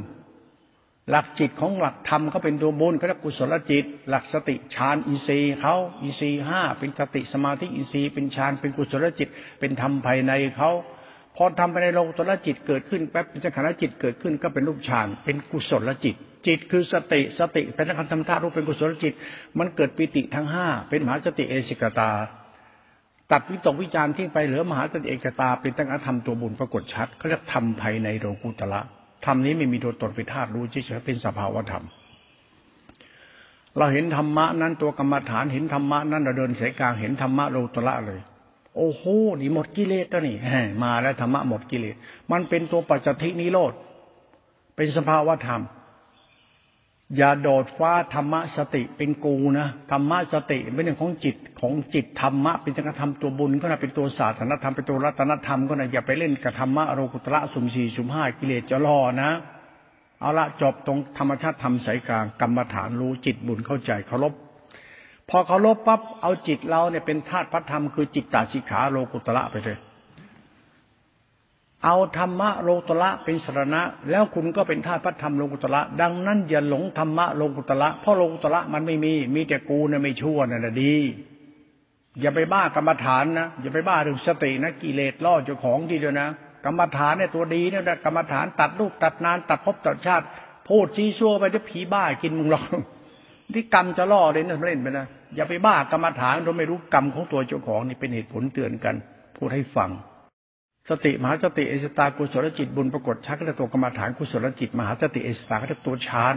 [1.12, 10.72] หลักจิตของหลักธรรมเขาเป็นตัวบุญเขาเรียกกุศลจิต หลักสติฌานอินทรีย์เขาอินทรีย์ห้าเป็นสติสมาธิอินทรีย์เป็นฌานเป็นกุศลจิต เป็นธรรมภายในเขา
[11.36, 16.16] พอทำไปในโลกุตละจิตเกิดขึ้นแป๊บเป็นสังขารจิตเกิดขึ้นก็เป็นรูปฌานเป็นกุศลจิต
[16.48, 19.14] จิตคือสติสติเป็นนักธรรมธาตุรู้เป็นกุศลจิต
[19.58, 22.12] มันเกิดปิติทั้งห้าเป็นมหาสติเอสิกตา
[23.32, 28.82] ตัดวิตกวิจารณ์ทิ้งไปเหลือมหาสติเอกตา เป็นตั้งอธรรมตัวบุญปรากฏชัดเขาเรียกธรรมภายในโลกุตละ
[29.26, 31.86] ธรรมนี้ไม่มีตัวตนเป็นธาตุรู้เฉยๆเป็นสภาวธรรม
[33.78, 38.20] เราเห็นธรรมะนั้นตัวกรรมฐานเห็นธรรมะนั้นเราเดินสายกลางเห็นธรรมะโลตละเลย
[38.76, 39.04] โอ้โห
[39.40, 40.38] นี่หมดกิเลสแล้วนี่
[40.84, 41.96] มาแล้วธรรมะหมดกิเลส
[42.32, 43.74] มันเป็นตัวปัจจทินิโรธ
[44.76, 45.62] เป็นสภาวธรรม
[47.18, 59.32] อย่าโดดฟ้าธรรมะสติเป็นกูนะธรรมะสติเป็นเรื่องของจิต ของจิตธรรมะ เป็นการทำตัวบุญก็นะเป็นตัวศาสนธรรมเป็นตัวรัตนธรรมก็นะอย่าไปเล่นกับธรรมะโรกุตระสุมสี่สุมห้ากิเลสจะล่อนะ
[60.22, 64.34] เอาละจบตรงธรรมชาติธรรมสายกลางกรรมฐานรู้จิตบุญเข้าใจเคารพ
[65.30, 69.78] พอเคารพปั๊บเอาจิตเราเนี่ยเป็นธาตุพระธรรมคือจิตตาสิขาโลกุตระไปเลย
[71.86, 80.96] เอาธรรมะโลกุตระเป็นสรณะ แล้วคุณก็เป็นธาตุพระธรรมโลกุตระ ดังนั้นอย่าหลงธรรมะโลกุตระเพราะโลกุตระมันไม่มีมีแต่กูเนี่ยไม่ชั่วนั่นแหละดี
[82.22, 86.28] อย่าไปบ้ากรรมฐานนะอย่าไปบ้าเรื่องสตินะกิเลสล่อเจ้าของทีเดียวนะ
[86.66, 90.26] กรรมฐานเนี่ยตัวดีเนี่ยกรรมฐานตัดลูกตัดนานตัดภพตัดชาติ
[90.68, 92.66] พูดชี้ชั่วไปที่ผีบ้ากินมึงหรอก
[93.56, 98.96] ที่กรรมจะล่อเลยนะเล่นไปนะอย่าไปบ้ากรรมฐานเราไม่รู้กรรมของตัวเจ้าของนี่เป็นเหตุผลเตือนกัน
[99.36, 99.90] พูดให้ฟัง
[100.90, 106.36] สติมหาสติเอสตากุศลจิตบุญปรากฏชักก็ตัวกรรมฐานกุศลจิตมหาสติเอสตาก็ตัวฌาน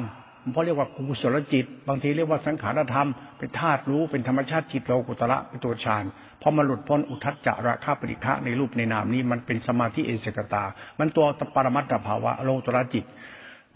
[0.52, 6.04] เพราะเรียกว่ากุศลจิต บางทีเรียกว่าสังขารธรรม เป็นธาตุรู้เป็นธรรมชาติจิตโลกุตระเป็นตัวฌาน
[6.42, 10.64] พอมาหลุดพ้นอุทัจจะราคาปริฆะในรูปในนามนี้มันเป็นสมาธิเอเสกตา
[10.98, 13.04] มันตัวปรมัตถภาวะโลกุตระจิต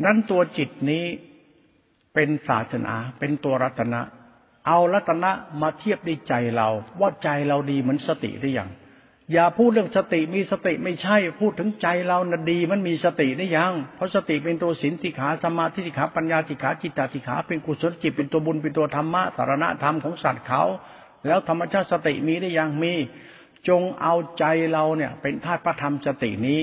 [0.05, 1.05] นั้นตัวจิตนี้
[2.15, 4.01] เป็นศาสนา เป็นตัวรัตนะ
[4.67, 6.69] เอารัตนะมาเทียบด้วยใจเรา
[7.01, 8.69] ว่าใจเราดีเหมือนสติหรือยัง
[9.33, 20.63] อย่าพูดเรื่องสติมีสติไม่ใช่ พูดถึงใจเรานะดี มันมีสติได้ยัง เพราะสติเป็นตัวสินติขาสมาธิติขาปัญญาติขาจิตตติขาเป็นกุศลจิตเป็นตัวบุญเป็นตัวธรรมะสารณธรรมของสัตว์เขา
[21.27, 22.95] แล้วธรรมชาติสติมีได้ยังมี
[23.69, 26.61] จงเอาใจเราเนี่ย เป็นธาตุพระธรรมสตินี้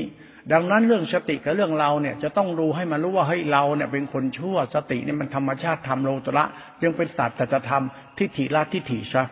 [0.52, 6.46] ดังนั้นเรื่องสติกับเรื่องเราเนี่ย จะต้องดูให้มันรู้ว่าเฮ้ยเราเนี่ย เป็นคนชั่วสติเนี่ยมันธรรมชาติธรรมโลตระ
[6.84, 9.24] ยังเป็นสัตว์แต่จะทำทิฏฐิละทิฏฐิซะ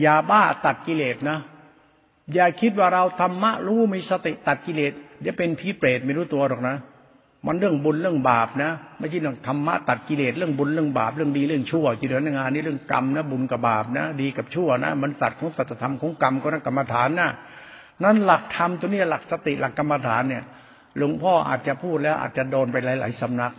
[0.00, 1.38] อย่าบ้าตัดกิเลสนะ
[2.34, 6.76] อย่าคิดว่าเราธรรมะรู้มีสติตัดกิเลสเดี๋ยวเป็นผีเปรตไม่รู้ตัวหรอกนะ
[7.46, 17.28] มันเรื่องบุญเรื่องบาปนะไม่ใช่เรื่องธรรมะตัดกิเลสเรื่องบุญเรื่องบาปเรื่องดีเรื่องชั่วจีเดือนงานนี้เรื่องกรรมนะบุญกับบาปนะ ดีกับชั่วนะ มันสัตว์ของสัจธรรมของกรรมก็นั่นกรรมฐานนะ
[18.04, 20.44] นั้นหลักธรรมตัวนี้หลักสติหลักกรรมฐานเนี่ย
[20.98, 23.52] หลวงพ่ออาจจะพูดแล้วอาจจะโดนไปหลาย ๆสำนัก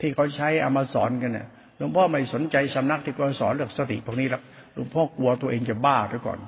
[0.00, 4.42] ที่เขาใช้เอามาสอนกันเนี่ยหลวงพ่อไม่สนใจสำนักที่เขาสอนเรื่องสติพวกนี้แล้ว
[4.74, 6.38] หลวงพ่อกลัวตัวเองจะบ้าไปก่อน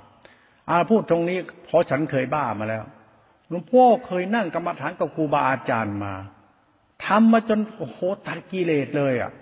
[0.70, 2.85] อาพูดตรงนี้เพราะฉันเคยบ้ามาแล้ว
[3.48, 6.14] หลวงพ่อเคยนั่งกรรมฐานกับครูบาอาจารย์มา
[7.05, 9.33] ทำมาจนโอ้โหตัดกิเลสเลยอะ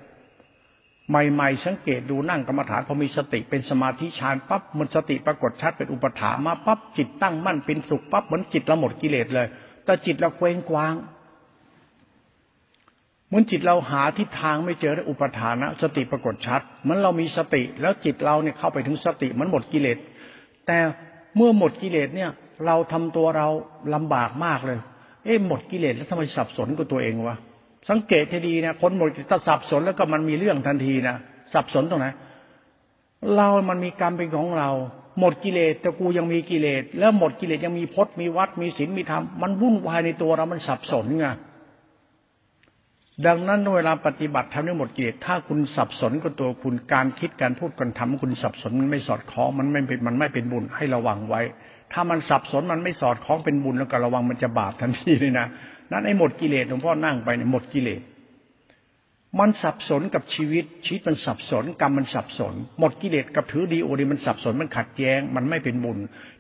[1.11, 9.47] ใหม่ๆสังเกตดูนั่งกรรมฐานพอมีสติเป็นสมาธิฌานปั๊บมันสติปรากฏชัดเป็นอุปถามาปั๊บจิตตั้งมั่นเป็นสุขปั๊บเหมือนจิตเราหมดกิเลสเลย
[9.85, 10.95] แต่จิตเราเคว้งคว้าง
[13.27, 19.99] เหมือนจิตเราหาทิศทางไม่เจอได้อุปทานะ สติปรากฏชัดเหมือนเรามีสติ แล้วจิตเราเนี่ยเข้าไปถึงสติมันหมดกิเลส
[20.67, 20.79] แต่
[21.37, 22.31] เมื่อหมดกิเลสเนี่ย
[22.67, 23.49] เราทำตัวเรา
[23.95, 24.79] ลำบากมากเลย
[25.25, 27.37] เอ๊ะหมดกิเลสแล้วทำไมสับสนกับตัวเองวะ
[27.91, 31.17] สังเกตให้ดีนะคนหมดถ้าสับสนแล้วก็มันมีเรื่องทันทีนะ
[31.53, 32.07] สับสนตรงไหน
[33.37, 34.71] เรามันมีกรรมเป็นของเรา
[35.19, 41.27] หมดกิเลสแต่กูยังมีกิเลสแล้วหมดกิเลสยังมีพจน์มีวัดมีศีลมีธรรมมันวุ่นวายในตัวเรามันสับสนไง
[43.27, 51.41] ดังนั้นเวลาปฏิบัติทำให้หมดกิเลสถ้าคุณสับสนกับตัวคุณการคิดการพูดการทำคุณสับสนมันไม่สอดคล้องมันไม่เป็นมันไม่เป็นบุญให้ระวังไว้
[51.93, 55.47] ถ้ามันสับสนมันไม่สอดคล้องเป็นบุญแล้วก็ระวังมันจะบาปทันทีเลยนะ
[55.91, 58.01] นั้นไอ้หมดกิเลสหลวงพ่อนั่งไปเนี่ยหมดกิเลส
[59.39, 65.99] มันสับสนกับชีวิต ชีวิตมันสับสน กรรมมันสับสน หมดกิเลสกับถือดีโอดีมันสับสนมันขัดแย้ง มันไม่เป็นบุญ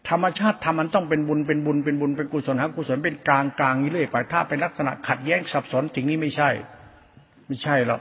[0.08, 6.50] ธรรมชาติทำมันต้องเป็นบุญเป็นบุญเป็นบุญเป็นกุศลหากุศลเป็นกลางกลางนี้เลยไปถ้าเป็นลักษณะขัดแย้งสับสนสิ่งนี้ไม่ใช่
[7.46, 8.00] ไม่ใช่หรอก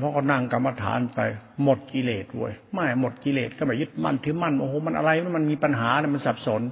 [0.00, 1.20] เพราะก็นั่งกรรมฐานไป
[1.62, 6.62] หมดกิเลสเว้ยไม่หมดกิเลสก็ไม่ยึดมั่นถือมั่นโอ้โหมันอะไรมันมีปัญหาเนี่ยมันสับสน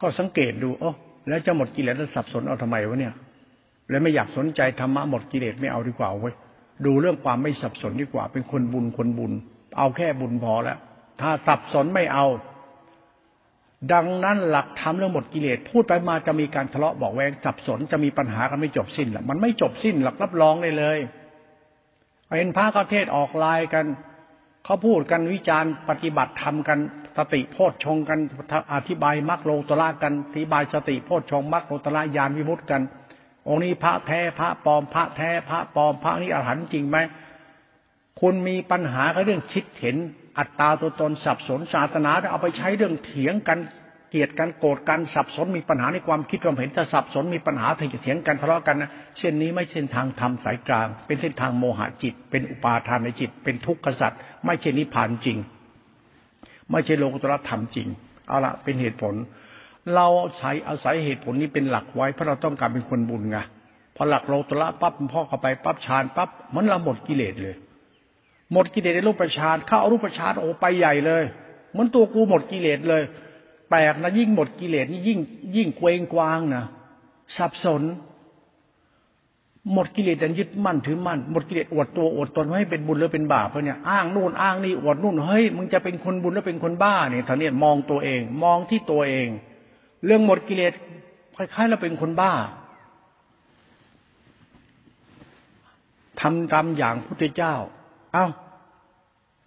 [0.00, 0.90] ก็สังเกตดูโอ้
[1.28, 3.14] แล้วจะหมดกิเลสแล้วสับสนเอาทำไมวะเนี่ย
[3.90, 6.34] แล้วไม่อยากสนใจธรรมะหมดกิเลสไม่เอาดีกว่าเว้ย
[6.86, 9.32] ดูเรื่องความไม่สับสนดีกว่า เป็นคนบุญคนบุญ
[9.78, 10.78] เอาแค่บุญพอแล้ว
[11.20, 12.26] ถ้าสับสนไม่เอา
[13.92, 20.98] ดังนั้นหลักธรรมเรื่องหมดกิเลสพูดไปมาจะมีการทะเลาะบอกแวงสับสนจะมีปัญหากันไม่จบสิ้นหรอมันไม่จบสิ้นหลักรับรองเลยเลย
[22.36, 23.86] เห็นพระเขาเทศออกลายกัน
[24.64, 26.78] เขาพูดกันวิจารณ์ปฏิบัติธรรมกัน
[27.16, 28.18] สติโพชฌงกัน
[28.74, 32.82] อธิบายมรรคโลตระกันอธิบายสติโพชฌงมรรคโลตระญาณวิมุตติกัน
[33.48, 36.98] องค์นี้พระแท้พระปลอมพระแท้พระปลอมพระนี่อรหันต์จริงไหม
[38.20, 39.96] คุณมีปัญหากับเรื่องคิดเห็น
[40.38, 43.58] อัตตาตัวตนสับสนศาสนาเอาไปใช้เรื่องเถียงกัน
[44.10, 55.38] เกลียดกันโกรธกันสับสนมีปัญหาในความคิดความเห็นถ้าสับสนมีปัญหาถึงจะเถียงกันทะเลาะกันนะเช่นนี้ไม่เช่นทางธรรมสายกลาง เป็นเส้นทางโมหะจิต เป็นอุปาทานในจิต เป็นทุกข์กษัตริย์ไม่ใช่นิพพานจริง
[56.70, 57.88] ไม่ใช่โลกุตรธรรมจริง
[58.28, 59.14] เอาละเป็นเหตุผล
[59.94, 60.06] เรา
[60.38, 63.38] ใช้อาศัยเหตุผลนี้เป็นหลักไว้เพราะเราต้องการเป็นคนบุญไง
[63.96, 67.56] พอหลักโลตระปั๊บพ่อเข้าไปปั๊บฌานปั๊บมันเราหมดกิเลสเลย
[68.52, 71.22] หมดกิเลสในรูปฌานเข้ารูปฌานโอ้ไปใหญ่เลย
[71.70, 73.02] เหมือนตัวกูหมดกิเลสเลย
[73.70, 75.18] แปลกนะยิ่งหมดกิเลสนี่ยิ่ง
[75.56, 76.64] ยิ่งเกวงกวางนะ
[77.36, 77.82] สับสน
[79.72, 89.28] หมดกิเลสแต่ยึดมั่นถือมั่นหมดกิเลสอวดตัวอวดตนให้เป็นบุญหรือเป็นบาปเพราะเนี่ยอ้างนู่นอ้างนี่อวดนู่นเฮ้ยมึงจะเป็นคนบุญหรือเป็นคนบ้าเนี่ยท่านเนี่ยมองตัวเอง มองที่ตัวเอง
[90.06, 90.72] เรื่องหมดกิเลส
[91.36, 92.32] คล้ายๆเราเป็นคนบ้า
[96.20, 97.54] ทำตามอย่างพุทธเจ้า
[98.12, 98.26] เอา้า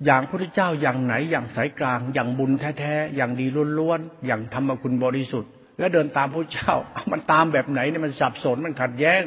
[0.05, 3.45] อย่างพุทธเจ้าอย่างไหน อย่างสายกลาง อย่างบุญแท้ๆ อย่างดี
[3.79, 6.73] ล้วนๆ อย่างธรรมคุณบริสุทธิ์ แล้วเดินตามพระเจ้า
[7.11, 9.21] มันตามแบบไหนเนี่ยมันสับสน มันขัดแย้ง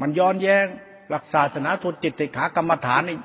[0.00, 0.66] มันย้อนแย้ง
[1.10, 3.18] หลักศาสนาทุจิตติขากรรมฐานนี่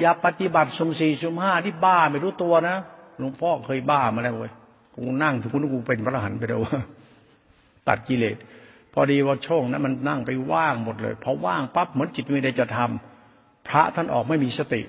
[0.00, 2.76] อย่าปฏิบัติสมสี่สมห้าที่บ้าไม่รู้ตัวนะ
[3.18, 4.52] หลวงพ่อเคยบ้ามาแล้วเว้ย
[4.96, 6.60] กูนั่งถึงกูนึกกูเป็นพระอรหันต์ไปแล้ว
[7.88, 8.36] ตัดกิเลส
[8.92, 14.80] พอดีว่าช่วงนั้นมันนั่งไปว่างหมดเลยพอว่างปั๊บเหมือนจิตไม่ได้จะทำพระท่านออกไม่มีสติ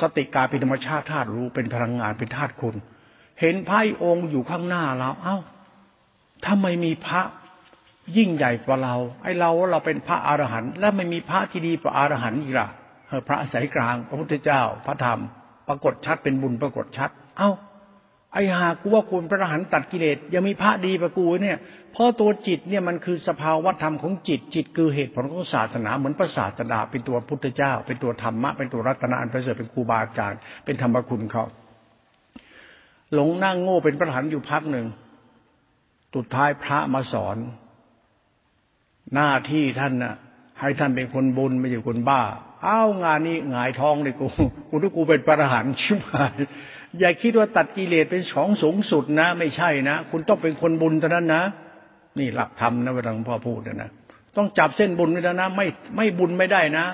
[0.00, 2.74] สติกาเป็นธรรมชาติธาตุรู้เป็นพลังงานเป็นธาตุคุณ
[3.40, 5.36] เห็นพระองค์อยู่ข้างหน้าเราเอ้า
[6.44, 7.20] ถ้าไม่มีพระ
[8.16, 12.68] ยิ่งใหญ่กว่าเรา ไอ้เราเราเป็นพระอรหันต์แล้วไม่มีพระที่ดีกว่าอรหันต์อีกล่ะ
[13.28, 15.20] พระสายกลางพระพุทธเจ้า พระธรรม
[15.68, 17.50] ปรากฏชัดเป็นบุญปรากฏชัด เอ้า
[18.32, 21.56] ไอ้หากูว่าคุณพระอรหันต์ตัดกิเลสยังมีพระดีประกูเนี่ย
[21.92, 31.44] เพราะตัวจิตเนี่ยมันคือสภาวธรรมของจิตจิตคือเหตุผลของศาสนาเหมือนพระศาสดาเป็นตัวพุทธเจ้า เป็นตัวธรรมะเป็นตัวรัตนอันประเสริฐเป็นครูบาอาจารย์เป็นธรรมคุณเขา
[33.14, 34.86] หลงนั่งโง่เป็นพระอรหันต์อยู่พักหนึ่ง
[36.14, 37.36] สุดท้ายพระมาสอน
[39.14, 40.14] หน้าที่ท่านน่ะ
[40.60, 42.22] ให้ท่านเป็นคนบุญไม่ใช่คนบ้า
[42.66, 44.26] อ้าวงานนี้หงายท้องเลยกู
[44.68, 46.36] กูทุกกูเป็นพระอรหันต์ชิบหาย
[47.00, 51.42] อย่าคิดว่าตัดกิเลสเป็นของสูงสุดนะ ไม่ใช่นะ คุณต้องเป็นคนบุญเท่านั้นนะ
[52.18, 53.90] นี่หลักธรรมนะเวลาหลวงพ่อพูดนะ
[54.36, 56.84] ต้องจับเส้นบุญไว้แล้วนะ ไม่ไม่บุญไม่ได้นะ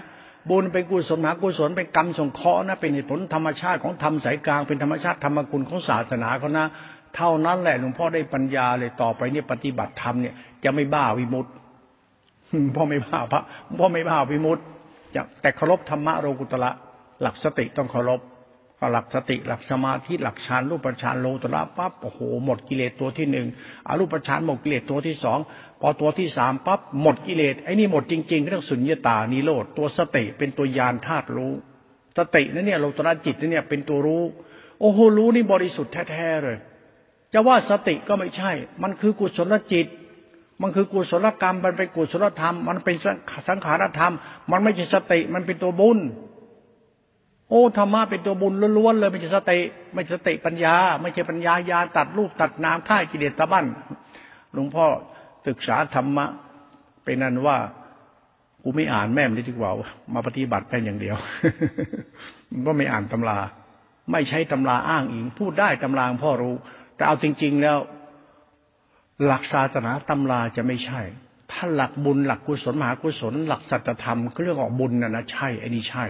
[0.51, 6.67] บุญเป็นกุศลหากุศลเป็นกรรมสงเคราะห์นะ เป็นเหตุผลธรรมชาติของธรรมสายกลางเป็นธรรมชาติธรรมคุณของศาสนาเขานะ
[7.17, 10.35] เท่านั้นแหละหลวงพ่อได้ปัญญาเลยต่อไปเนี่ยปฏิบัติธรรมเนี่ย
[10.65, 11.53] จะไม่บ้าวิมุตต์
[12.77, 13.43] พ่อไม่บ้าพระ
[13.81, 14.65] พ่อไม่บ้าวิมุตต์
[15.43, 16.71] แต่เคารพธรรมะโลกุตระ
[17.23, 18.21] หลักสติต้องเคารพ
[18.93, 23.47] หลักสติหลักสมาธิหลักฌานรูปฌานโลตระปั๊บโอ้โหหมดกิเลสตัวที่หนึ่ง
[23.89, 25.39] อรูปฌานหมดกิเลสตัวที่สอง
[25.81, 31.53] พอตัวที่สามปั๊บหมดกิเลสไอ้นี่หมดจริงๆเรื่องสุญญตานิโรธตัวสติเป็นตัวยานธาตุรู้
[32.19, 34.25] สตินั่นเนี่ยโลตระจิตนั่นเนี่ยเป็นตัวรู้
[34.81, 36.59] โอ้โหรู้นี่บริสุทธิ์แท้ๆเลย
[37.33, 39.87] จะว่าสติก็ไม่ใช่ มันคือกุศลจิต
[40.63, 44.15] มันคือกุศลกรรม มันเป็นกุศลธรรม มันเป็นสังขารธรรม
[44.51, 45.99] มันไม่ใช่สติ มันเป็นตัวบุญ
[47.53, 49.59] โอ้ธรรมะเป็นตัวบุญล้วนๆเลยไม่ใช่สติ
[49.95, 53.67] ไม่ใช่สติปัญญา ไม่ใช่ปัญญายาตัดรูปตัดนามท่ากิเลสตะบั้น
[54.53, 54.87] หลวงพ่อ
[55.47, 56.27] ศึกษาธรรมะ
[57.05, 57.57] เป็นนั้นว่า
[58.63, 59.71] กูไม่อ่านแม่มได้ดีกว่า
[60.15, 61.17] มาปฏิบัติแค่อย่างเดียว
[62.67, 63.39] ก็ไม่อ่านตำรา
[64.13, 66.55] ไม่ใช้ตำราอ้างอิง พูดได้ตำราพ่อรู้
[66.97, 67.79] แต่เอาจริง ๆแล้ว
[69.27, 71.01] หลักศาสนาตำราจะไม่ใช่
[71.53, 76.07] ถ้าหลักบุญหลักกุศลมหากุศล หลักสัจธรรมก็เรื่องของบุญนะนะใช่ไอ้นี่ใช่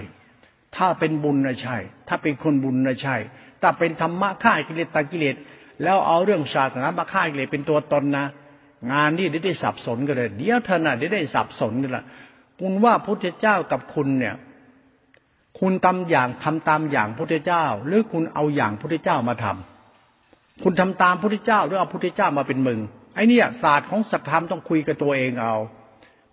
[0.77, 1.77] ถ้าเป็นบุญนะใช่
[2.09, 3.17] ถ้าเป็นคนบุญนะใช่
[3.63, 5.37] ถ้าเป็นธรรมะฆ่ากิเลสตากิเลส
[5.83, 8.27] แล้วเอาเรื่องศาสนามาฆ่ากิเลสเป็นตัวตนนะ
[8.93, 12.05] งานนี้ได้ได้สับสนกันเลย เดี๋ยวเธอน่ะได้ได้สับสนกันละ
[12.61, 14.35] คุณว่าพุทธเจ้ากับคุณเนี่ย
[15.61, 22.81] คุณทำอย่างทำตามอย่างพุทธเจ้า หรือคุณเอาอย่างพุทธเจ้ามาทำคุณทำตามพุทธเจ้า หรือเอาพุทธเจ้ามาเป็นมึง
[23.15, 25.55] ไอ้นี่ศาสตร์ของสัจธรรมต้องคุยกับตัวเองเอา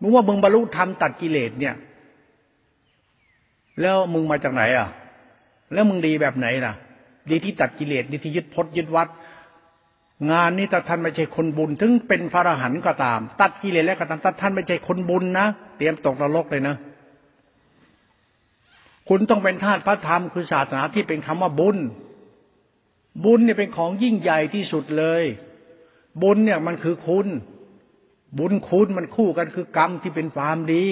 [0.01, 1.75] มึงว่ามึงบรรลุธรรมตัดกิเลสเนี่ย
[3.81, 4.87] แล้วมึงมาจากไหนอะ
[5.73, 6.73] แล้วมึงดีแบบไหนล่ะ
[7.29, 9.07] ดีที่ตัดกิเลสดีที่ยึดพจน์ยึดวัด
[10.31, 15.45] งานนี้ถ้าท่านไม่ใช่คนบุญ ถึงเป็นพระอรหันต์ก็ตาม ตัดกิเลสแล้วก็ตามถ้าท่านไม่ใช่คนบุญนะ
[15.77, 16.75] เตรียมตกนรกเลยนะ
[19.09, 21.77] คุณต้องเป็นทาสพระธรรมคือศาสนาที่เป็นคำว่าบุญ
[23.25, 25.23] บุญเนี่ยเป็นของยิ่งใหญ่ที่สุดเลย
[26.21, 27.27] บุญเนี่ยมันคือคุณ
[28.39, 30.85] บุญคุณมันคู่กันคือกรรมที่เป็นความดี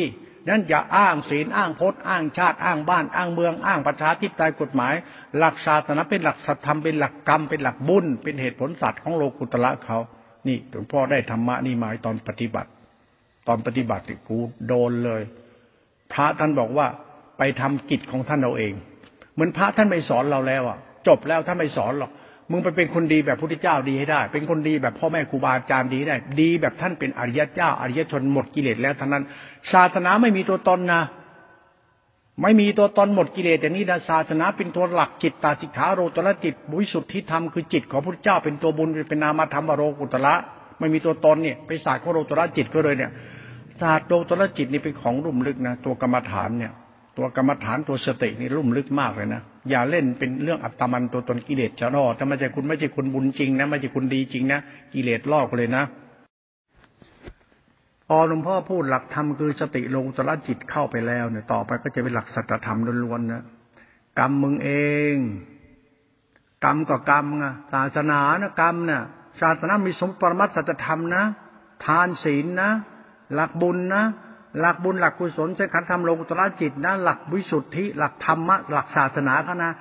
[0.50, 4.94] นั้นอย่าอ้างศีลอ้างพจน์อ้างชาติอ้างบ้านอ้างเมืองอ้างประชาธิปไตยกฎหมาย
[5.38, 9.98] หลักศาสนาเป็นหลักสัตธรรมเป็นหลักกรรมเป็นหลักบุญเป็นเหตุผลสัตว์ของโลกุตละเขา
[10.48, 12.70] นี่หลวงพ่อได้ธรรมะนี่มาตอนปฏิบัติ
[13.48, 15.22] ตอนปฏิบัติกูโดนเลย
[16.14, 16.88] พระท่านบอกว่า
[17.38, 18.74] ไปทำกิจของท่านเราเอง
[19.34, 22.12] เหมือนพระท่านไม่สอนเราแล้วอะ จบแล้วท่านไม่สอนหรอก
[22.52, 29.24] มึงไปเป็นคนดีแบบพุทธเจ้าดีให้ได้ เป็นคนดีแบบพ่อแม่ครูบาอาจารย์ดีได้ ดีแบบท่านเป็นอริยเจ้า อริยชนหมดกิเลสแล้วทั้งนั้น
[29.74, 31.02] ศาสนาไม่มีตัวตนนะ
[32.42, 40.34] ไม่มีตัวตนหมดกิเลสแต่นี้นะศาสนาเป็นตัวหลักจิตตาสิกขาโรตระจิตบุญสุทธิธรรมคือจิตของพระเจ้าเป็นตัวบุญเป็นนามธรรมโรกุตระ
[40.80, 43.12] ไม่มีตัวตนเนี่ยไปศาสตร์ของโรตระจิตก็เลยเนี่ย
[43.82, 46.74] ศาสตร์โลตระจิตนี่เป็นของลุ่มลึกนะตัวกรรมฐานเนี่ย
[47.18, 54.60] ตัวกรรมฐานตัวสตินี่ลุ่มลึกมากเลยนะอย่าเล่นเป็นเรื่องอัตมันตัวตนกิเลสจะรอดถ้าไม่ใช่คุณไม่ใช่คุณบุญจริงนะไม่ใช่คุณดีจริงนะ
[54.94, 55.84] กิเลสลอกเลยนะ
[58.08, 63.44] พอหลวงพ่อพูดหลักธรรมคือสติลงตระจิตเข้าไปแล้วเนี่ยต่อไปก็จะเป็นหลักสัจธรรมล้วนๆนะ
[64.20, 64.72] กรรมมึงเอ
[65.14, 65.16] ง
[66.64, 69.02] กรรมก็กรรมไงศาสนานะกรรมนะ่ะ
[69.42, 71.24] ศาสนามีสมปรมัตสัจธรรมนะ
[71.86, 72.70] ทานศีลนะ
[73.34, 74.04] หลักบุญนะ
[74.60, 79.72] หลักบุญหลักกุศลใช้ขันธรรมลงตระจิตนะหลักวิสุทธิ หลักธรรมะหลักศาสนาเขานะ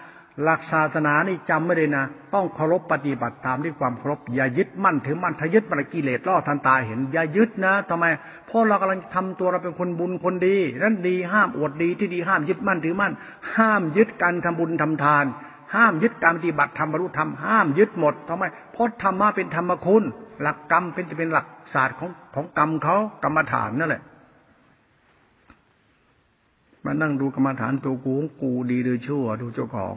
[0.42, 8.04] หลักศาสนานี่จำไม่ได้นะ ต้องเคารพปฏิบัติตามด้วยความเคารพอย่ายึดมั่นถือมั่นถ้ายึดมันกิเลสล่อทันตาเห็น อย่ายึดนะทำไม
[8.46, 13.12] เพราะเรากำลังทำตัวเราเป็นคนบุญคนดีนั้นดีห้ามอวดดีที่ดีห้ามยึดมั่นถือมั่น
[13.56, 15.24] ห้ามยึดการทำบุญทำทาน
[15.74, 20.02] ห้ามยึดการปฏิบัติธรรมบรรลุธรรมห้ามยึดหมดทำไมเพราะธรรมะเป็นธรรมคุณ
[20.40, 24.02] หลักกรรมเป็นจะเป็นหลักศาสตร์ของของกรรมเขากรรมฐานนั่นแหละ
[26.86, 29.96] มานั่งดูกรรมฐานตัวกูกูดีหรือชั่ว ดูเจ้าของ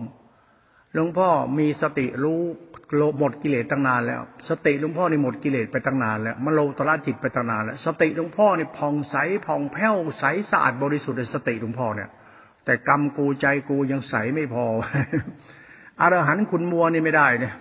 [0.93, 2.41] หลวงพ่อมีสติรู้
[3.15, 9.15] โหมดกิเลสตั้งนานแล้ว สติหลวงพ่อนี่หมดกิเลสไปตั้งนานแล้วมโลตระจิตไปตั้งนานแล้ว สติหลวงพ่อนี่ผ่องใส
[9.47, 12.09] ผ่องแผ้วใสสะอาดบริสุทธิ์ในสติหลวงพ่อเนี่ย
[12.65, 14.65] แต่กรรมกูใจกูยังใสไม่พอ
[16.01, 17.53] อรหันต์คุณมัวนี่ไม่ได้เนี่ย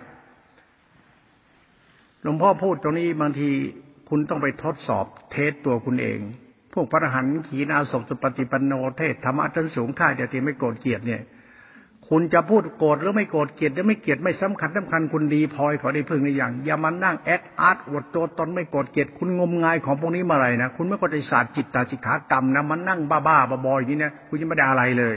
[2.23, 3.49] หลวงพ่อพูดตรงนี้บางที
[4.09, 6.19] คุณต้องไปทดสอบเทสตัวคุณเอง
[6.73, 11.21] พวกพระอรหันต์ขีณาศพสุปฏิปันโนเทศธรรมะชั้นสูงข้าจะตีไม่โกรธเกลียดเนี่ย
[12.07, 25.15] คุณจะพูดโกรธหรือไม่โกรธเกลียดหรือไม่เกลียดไม่สำคัญสำคัญคุณดีพอยขอได้พึ่งในอย่างอย่ามานั่งแอคอาร์ตอวดตัวตนไม่โกรธเกลียดคุณงมงายของพวกนี้มาอะไรนะคุณไม่เข้าใจศาสตร์จิตตาจิตขากรรมนะมันนั่งบ้าบ้าบอๆอย่างนี้นะคุณยังไม่ได้อะไรเลย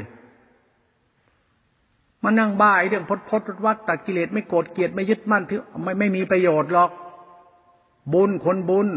[2.22, 6.90] มานั่งบ้าไอ้เรื่องพดพดวัดตัดกิเลสไม่โกรธเกลียดไม่ยึดมั่นถือไม่ไม่มีประโยชน์หรอก
[8.12, 8.88] บุญคนบุญ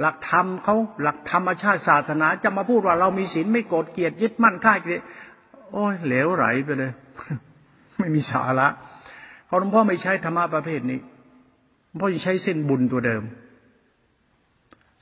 [0.00, 5.00] หลักธรรมเขาหลักธรรมชาติศาสนา จะมาพูดว่าเรามีศีลไม่โกรธเกลียดยึดมั่นค่ายเกลียด
[5.72, 6.92] โอ้ยเหลวไหลไปเลย
[7.98, 8.68] ไม่มีสาระ
[9.46, 11.00] เขาหลวงพ่อไม่ใช้ธรรมะประเภทนี้
[11.86, 13.22] หลวงพ่อจะใช้เส้นบุญตัวเดิม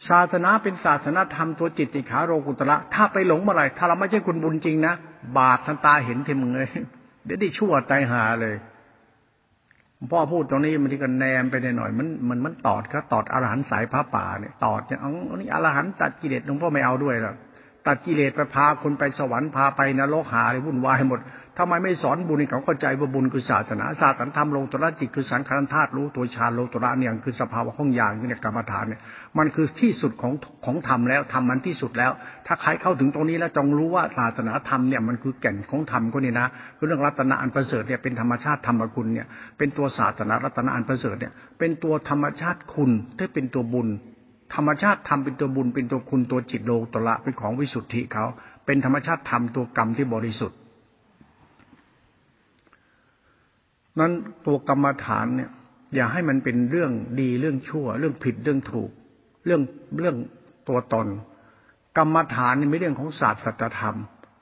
[0.09, 4.95] ศาสนาเป็นศาสนาธรรมตัวจิตติขาโรกุตระถ้าไปหลงเมื่อไหร่ถ้าเราไม่ใช่คุณบุญจริงนะ
[5.39, 6.71] บาปทันตาเห็นเทมึงเลย
[7.25, 8.55] เดี๋ยวได้ชั่วตายหาเลย
[10.13, 17.37] พ่อพูดตรงนี้มันที่กันแนมไปหน่อยมันมันมันตอดครับตอดอรหันสายพระป่าเนี่ยตอดเนี่ยเอาอันนี้อรหันตัดกิเลสหลวงพ่อไม่เอาด้วยหรอก
[17.87, 21.21] ตัดกิเลสไปพาคนไปสวรรค์พาไปนรกหาเลยวุ่นวายหมด
[21.59, 29.01] ทำไมไม่สอนบุญให้เขาเข้าใจว่าบุญคือศาสนาศาสนาธรรมโลตระจิตคือสังขารธาตุรู้ตัวฌานโลตระเนี่ยคือสภาวะห้องยางเนี่ยกรรมฐานเนี่ย
[29.39, 30.33] มันคือที่สุดของ
[30.65, 32.13] ของธรรมแล้วธรรมมันที่สุดแล้ว
[32.47, 39.27] ถ้าใครเข้าถึงตรงนี้แล้วจงรู้ว่าศาสนาธรรมเนี่ยมันคือแก่นของธรรมก็นี่นะคือเรื่องรัตนะอันประเสริฐเนี่ยเป็นธรรมชาติธรรมคุณเนี่ย
[39.59, 43.89] เป็นตัวศาสนารัตนะอันประเสริฐเนี่ยเป็นตัวธรรมชาติคุณที่เป็นตัวบุญ
[44.55, 48.25] ธรรมชาติธรรมเป็นตัวบุญเป็นตัวคุณตัวจิตโลตระเป็นของวิสุทธิเขา
[48.67, 50.59] เป็นธรรมชาติธรรมตัวกรรมที่บริสุทธิ์
[54.01, 54.13] นั้น
[54.47, 55.51] ตัวกรรมฐานเนี่ย
[55.95, 58.91] อย่าให้มันเป็นเรื่องดีเรื่องชั่ว เรื่องผิดเรื่องถูก
[59.45, 59.61] เรื่อง
[60.01, 60.17] เรื่อง
[60.69, 61.07] ตัวตน
[61.99, 63.97] กรรมฐานนี่ไม่เรื่องของศาสตร์สัจธรรม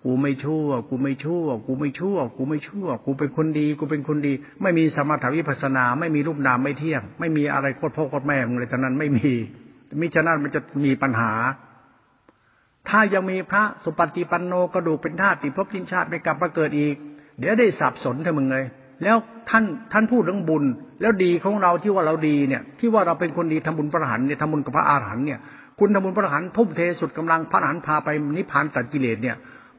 [0.04, 9.30] กูไม่ชั่ว กูไม่ชั่ว กูไม่ชั่ว กูไม่ชั่ว กูเป็นคนดี กูเป็นคนดี ไม่มีสมถวิปัสนา ไม่มีรูปนามไม่เที่ยง ไม่มีอะไรโคตรพ่อโคตรแม่มึงเลยตอนนั้นไม่มี
[10.00, 11.32] มิฉะนั้นมันจะมีปัญหา
[12.88, 16.94] ถ้ายังมีพระสุปฏิปันโนกระดูกเป็นธาตุติภพจินชาติไม่กลับมาเกิดอีก
[17.38, 18.64] เดี๋ยวได้สับสนเธอมึงเลย
[19.02, 19.16] แล้ว
[19.50, 20.64] ท่านท่านพูดเรื่องบุญ
[21.00, 25.40] แล้วดีของเราที่ว่าเราดีเนี่ย ที่ว่าเราเป็นคนดีทำบุญพระหันเนี่ยทำบุญกับพระอาหารหันเนี่ย
[25.78, 29.36] คุณทำบุญพระหันทุ่มเทสุดกำลังพระอรหันพาไปนิพพานตัดกิเลสเนี่ย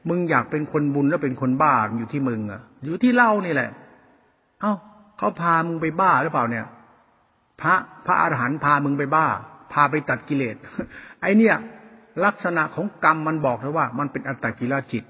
[0.10, 3.70] มึงอยากเป็นคนบุญแล้วเป็นคนบ้าอยู่ที่มึงอะ อยู่ที่เล่านี่แหละ
[4.62, 4.74] เอ้า
[5.18, 6.66] เขาพามึงไปบ้าหรือเปล่าเนี่ย
[7.62, 7.74] พระ
[8.06, 9.26] พระอาหารหันพามึงไปบ้า
[9.74, 10.56] พาไปตัดกิเลส
[11.22, 11.56] ไอเนี่ย
[12.26, 15.04] ลักษณะของกรรมมันบอกเลยว่า มันเป็นอัตตกิลจิต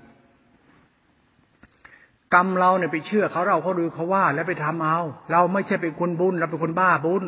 [2.36, 5.00] กรรมเราเนี่ยไปเชื่อเขาเราเขาดูเขาว่า แล้วไปทำเอา
[5.32, 7.24] เราไม่ใช่เป็นคนบุญเราเป็นคนบ้าบุญ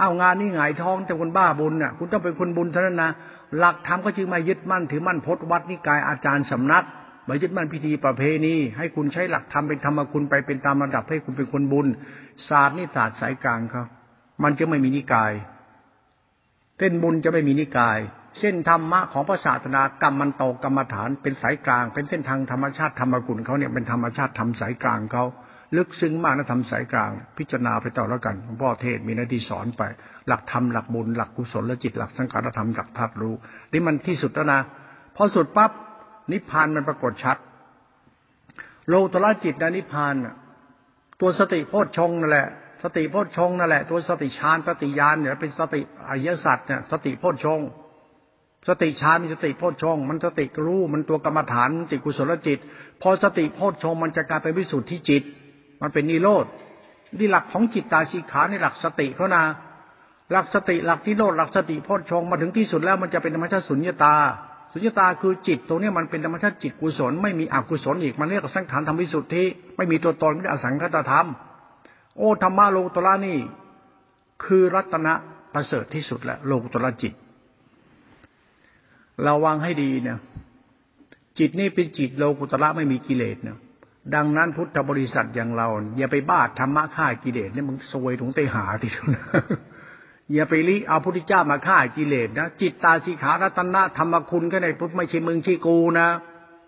[0.00, 3.10] เอางานนี้หงายท้องแต่คนบ้าบุญน่ะ คุณต้องเป็นคนบุญเท่านั้นนะ
[3.58, 6.84] หลักธรรมก็จึงมายึดมั่นถือมั่นพจนวัดนิกายอาจารย์สำนัก
[7.28, 11.86] มายึดมั่นพิธีประเพณี ให้คุณใช้หลักธรรมเป็นธรรมคุณไปเป็นตามระดับให้คุณเป็นคนบุญ
[12.48, 13.86] ศาสตร์นี่ศาสตร์สายกลางครับ
[14.42, 15.32] มันจะไม่มีนิกาย
[16.78, 17.98] เต้นบุญจะไม่มีนิกาย
[18.38, 25.24] เส้นธรรมะของพระศาสนากรรมมันโตกรรมฐานเป็นสายกลาง เป็นเส้นทางธรรมชาติธรรมกุลเขาเนี่ยเป็นธรรมชาติธรรมสายกลางเขา
[25.76, 29.82] ลึกซึ้งมากนะธรรมสายกลาง พิจารณาไปต่อแล้วกันหลวงพ่อเทศมีหน้าที่สอนไป
[30.28, 33.34] หลักธรรมหลักบุญหลักกุศลและจิตหลักสังขารธรรมหลักธาตุรู้
[33.72, 34.60] นี่มันที่สุดแล้วนะ
[35.16, 35.70] พอสุดปั๊บ
[36.32, 37.36] นิพพานมันปรากฏชัด
[38.88, 40.14] โลตระจิตนะนิพพาน
[41.20, 42.48] ตัวสติโพชฌงนั่นแหละ
[42.82, 47.60] สติโพชฌงนั่นแหละตัวสติฌานสติญาณเนี่ยเป็นสติอริยสัจเนี่ยสติโพชฌง
[48.68, 52.58] สติฌานมีสติโพชฌงมันสติรู้มันตัวกรรมฐานจิกุศลจิต
[53.02, 55.22] พอสติโพชฌงมันจะกลายเป็นวิสุทธิจิต
[55.82, 56.44] มันเป็นนิโรธ
[57.18, 59.42] นี่หลักของจิตตาชีขาในหลักสติเขานา
[60.32, 64.14] หลักสติหลักนิโรธหลักสติโพชฌงมาถึงที่สุดแล้วมันจะเป็นธรรมชาติสุญญตา
[64.72, 69.44] สุญญตาคือจิตตรงนี้มันเป็นธรรมชาติจิตกุศลไม่มีอกุศลอีกมันเรียกสังขารธรรมวิสุทธิ
[69.76, 71.26] ไม่มีตัวตนไม่ได้อสังคตธรรม
[72.16, 73.38] โอธรรมะโลกุตระนี่
[74.44, 75.14] คือรัตนะ
[75.54, 77.12] ประเสริฐที่สุดแหละโลกุตระจิต
[79.28, 80.18] ระวังให้ดีเนี่ย
[81.38, 83.58] จิตนี่เป็นจิตโลกุตระไม่มีกิเลสเนี่ย
[84.14, 85.68] ดังนั้นพุทธบริษัทอย่างเรา
[85.98, 89.06] อย่าไปบ้าธรรมะฆ่ากิเลสเนี่ยมึงซวยถุงเตหาที่สุด
[90.32, 96.08] อย่าไปลิเอาพุทธเจ้ามาฆ่ากิเลสนะจิตตาสิขารัตนะธรรมคุณก็ในพุทธไม่ใช่มึงชี่กูนะ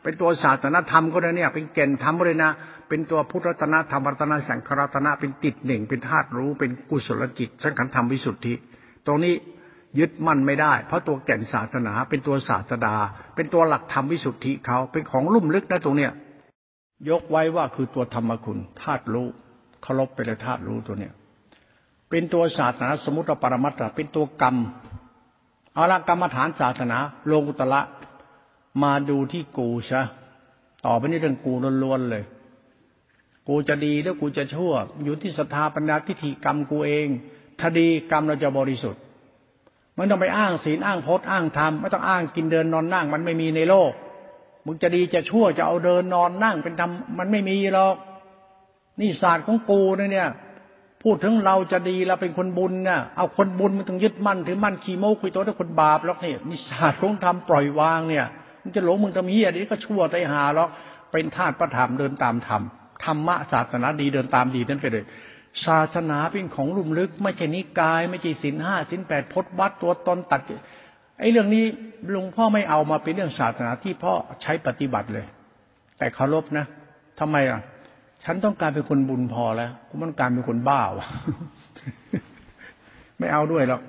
[0.02, 2.50] เป็นตัวศาสนธรรมก็ได้เนี่ย เป็นเก่นธรรมเลยนะ
[2.88, 8.54] เป็นตัวพุทธรัตนะธรรมรัตนะสังขรัตนะเป็นจิตหนึ่งเป็นธาตุรู้เป็นกุศลจิตสังขารธรรมวิสุทธิ
[9.06, 9.34] ตรงนี้
[9.98, 12.96] ยึดมั่นไม่ได้ เพราะตัวแก่นศาสนาเป็นตัวศาสดา
[13.34, 16.12] เป็นตัวหลักธรรมวิสุทธิเขาเป็นของลุ่มลึกนะตรงเนี้ย
[17.10, 19.28] ยกไว้ว่าคือตัวธรรมคุณธาตุรู้
[19.82, 21.12] เคารพไปเลยธาตุรู้ตัวเนี้ย
[22.10, 24.56] เป็นตัวศาสนาสมุติปรมัตถ์เป็นตัวกรรม
[25.74, 27.80] เอาละกรรมฐานศาสนาโลกุตละ
[28.82, 30.02] มาดูที่กูซะ
[30.84, 32.24] ต่อไปนี้เรื่องกูล้วนๆเลย
[33.48, 34.72] กูจะดีหรือกูจะชั่ว
[35.04, 37.06] อยู่ที่ศรัทธาปัญญาทิฏฐิกรรมกูเอง
[37.60, 39.02] ถ้าดีกรรมเราจะบริสุทธิ์
[39.98, 43.92] มันต้องไปอ้างศีลอ้างพจน์อ้างธรรมไม่ต้องอ้างกินเดินนอนนั่ง มันไม่มีในโลก
[44.66, 47.96] มึงจะดีจะชั่วจะเอาเดินนอนนั่งเป็นธรรมมันไม่มีหรอก
[49.00, 50.28] นี่ศาสตร์ของกูเนี่ย
[51.02, 58.26] พูดถึงเราจะดีเราเป็นคนบุญเนี่ยเอาคนบุญมันต้องยึดมั่นถือมั่นขี่โมกุยโตถ้าคนบาปแล้วเนี่ยนี่ศาสตร์ของธรรมปล่อยวางเนี่ย
[58.62, 60.68] มึงจะหลงมึงทำเหี้ยนี้ก็ชั่วไตหาหรอก
[61.12, 62.62] เป็นธาตุประธรรมเดินตามธรรม
[63.04, 65.04] ธรรมะศาสนาดีเดินตามดีนั่นไปเลย
[65.66, 70.40] ศาสนาเป็นของลุ่มลึก ไม่ใช่นิกาย ไม่ใช่สินห้าสินแปดพจวัดตัวตนตัด
[71.20, 71.64] ไอ้เรื่องนี้
[72.14, 75.26] ลุงพ่อไม่เอามาเป็นเรื่องศาสนาที่พ่อใช้ปฏิบัติเลย
[75.98, 76.64] แต่เคารพนะ
[77.20, 77.60] ทำไมอะ
[78.24, 81.08] ฉันต้องการเป็นคนบุญพอแล้วกูมันการเป็นคนบ้าวะ
[83.18, 83.80] ไม่เอาด้วยหรอก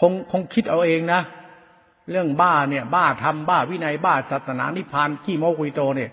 [0.00, 1.20] คงคงคิดเอาเองนะ
[2.10, 6.10] เรื่องบ้าเนี่ย บ้าทำบ้าวินัยบ้าศาสนานิพพานขี้โมกุยโตเนี่ย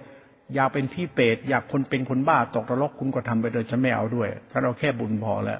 [0.56, 5.60] อยากเป็นพี่เปรตอยากคนเป็นคนบ้าตกนรกคุณก็ทำไปโดยฉันไม่เอาด้วยถ้าเราแค่บุญพอแล้ว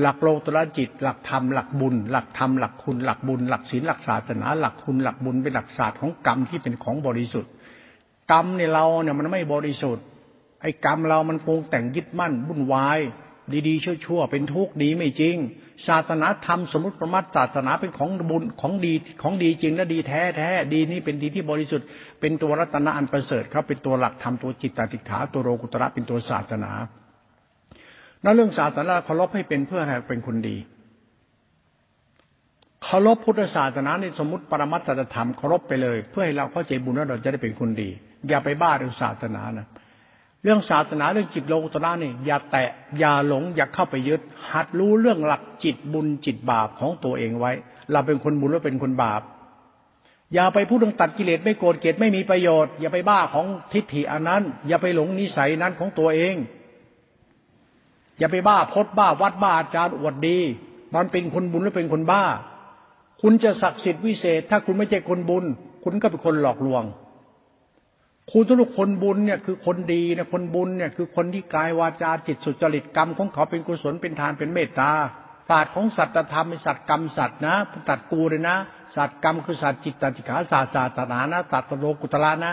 [0.00, 7.50] หลักโลตระจิต หลักธรรมหลักบุญ หลักธรรมหลักคุณหลักบุญ หลักศีลหลักศาสนา หลักคุณหลักบุญเป็นหลักศาสตร์ของกรรมที่เป็นของบริสุทธิ์
[8.32, 10.04] กรรมในเราเนี่ยมันไม่บริสุทธิ์
[10.62, 12.98] ไอ้กรรมเรามันปรุงแต่งยึดมั่นบุ่นวาย
[13.68, 15.36] ดีๆชั่วๆเป็นทุกข์ดีไม่จริง
[15.88, 21.86] ศาสนาธรรมสมมติประมาทศาสนาเป็นของบุญของดีของดีจริงและดีแท้แท้ดีนี่เป็นดีที่บริสุทธิ์
[22.20, 26.72] เป็นตัวรัตนะอันประเสริฐเขาเป็นตัวหลักธรรมตัวจิตตติขาตัวโรกุตระเป็นตัวศาสนา
[28.24, 30.56] นั่นเรื่องศาสนาเคารพให้เป็นเพื่อให้เป็นคนดี
[32.84, 37.90] เคารพพุทธศาสนาในสมมติปรมัตถธรรมเคารพไปเลย เพื่อให้เราเข้าใจบุญแล้วเราจะได้เป็นคนดี
[38.28, 39.66] อย่าไปบ้าเรื่องศาสนานะ
[40.42, 44.20] เรื่องศาสนาเรื่องจิตโลกุตระนี่อย่าแตะอย่าหลงอย่าเข้าไปยึด
[44.52, 47.52] หัดรู้เรื่องหลักจิตบุญจิตบาปของตัวเองไว้
[47.92, 49.22] เราเป็นคนบุญหรือเป็นคนบาป
[50.34, 56.34] อย่าไปพูดเรื่องตัดกิเลสไม่โกรธเกลียดไม่มีประโยชน์ อย่าไปบ้าของทิฏฐิอันนั้น อย่าไปหลงนิสัยนั้นของตัวเอง
[58.18, 60.38] อย่าไปบ้าพดบ้าวัดบ้าอาจารย์อวดดี
[60.94, 62.22] มันเป็นคนบุญหรือเป็นคนบ้า
[63.22, 65.44] คุณจะศักดิ์สิทธิ์วิเศษ ถ้าคุณไม่ใช่คนบุญ
[65.84, 66.82] คุณก็เป็นคนหลอกลวง
[68.32, 74.90] คุณทุกคนบุญเนี่ยคือคนดีนี่ยคนบุญเนี่ยคือคนที่กายวาจาจิตสุจริตกรรมของเขาเป็นกุศลเป็นทานเป็นเมตตา
[75.48, 77.54] ศาสตร์ของสัตธรรมเป็นสัตว์กรรมสัตว์นะ
[77.88, 78.56] ตัดกูเลยนะ
[78.96, 82.52] สัตว์กรรมคือสัตว์จิตติขาศาสตร์ศาสนานะตัดโลกุตละนะ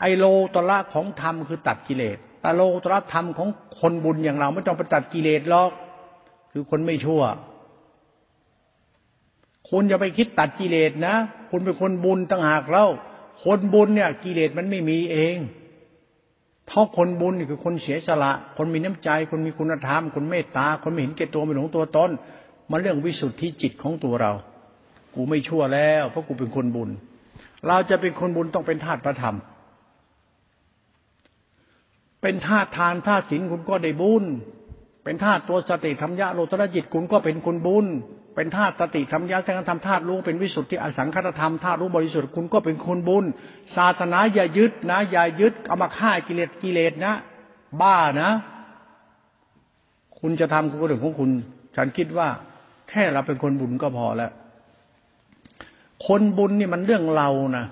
[0.00, 0.24] ไอโล
[0.54, 3.48] ตละของธรรมคือตัดกิเลสแต่โลตละธรรมของ
[3.80, 5.70] คนบุญอย่างเราไม่ต้องไปตัดกิเลสหรอก
[6.52, 7.22] คือคนไม่ชั่ว
[9.70, 11.14] คุณอย่าไปคิดตัดกิเลสนะ
[11.50, 12.88] คุณเป็นคนบุญต่างหากแล้ว
[13.44, 15.36] คนบุญเนี่ย กิเลสมันไม่มีเอง
[16.66, 22.10] เพราะคนบุญนี่คือคนเสียสละ คนมีน้ำใจ คนมีคุณธรรม คนเมตตา คนไม่เห็นแก่ตัวไม่หลงตัวตน
[22.70, 24.32] มันเรื่องวิสุทธิจิตของตัวเรา
[25.14, 26.90] กูไม่ชั่วแล้ว เพราะกูเป็นคนบุญ
[27.66, 29.36] เราจะเป็นคนบุญต้องเป็นธาตุพระธรรม
[32.22, 34.24] เป็นธาตุทานธาตุศีลคุณก็ได้บุญ
[35.04, 37.86] เป็นธาตุตัวสติธรรมยะโลตระจิตคุณก็เป็นคนบุญ
[38.34, 43.24] เป็นธาตุสติธรรมยาสังธรรมธาตุรู้เป็นวิสุทธิอสังคตธรรมธาตุรู้บริสุทธิ์คุณก็เป็นคนบุญ
[43.76, 47.14] ศาสนาอย่ายึดนะ อย่ายึดเอามาฆ่ากิเลสกิเลสนะ
[47.80, 48.30] บ้านะ
[50.20, 51.30] คุณจะทำคุณก็เรื่องของคุณ
[51.76, 52.28] ฉันคิดว่า
[52.90, 54.32] แค่เราเป็นคนบุญก็พอแล้ว
[56.06, 57.66] คนบุญนี่มันเรื่องเรานะ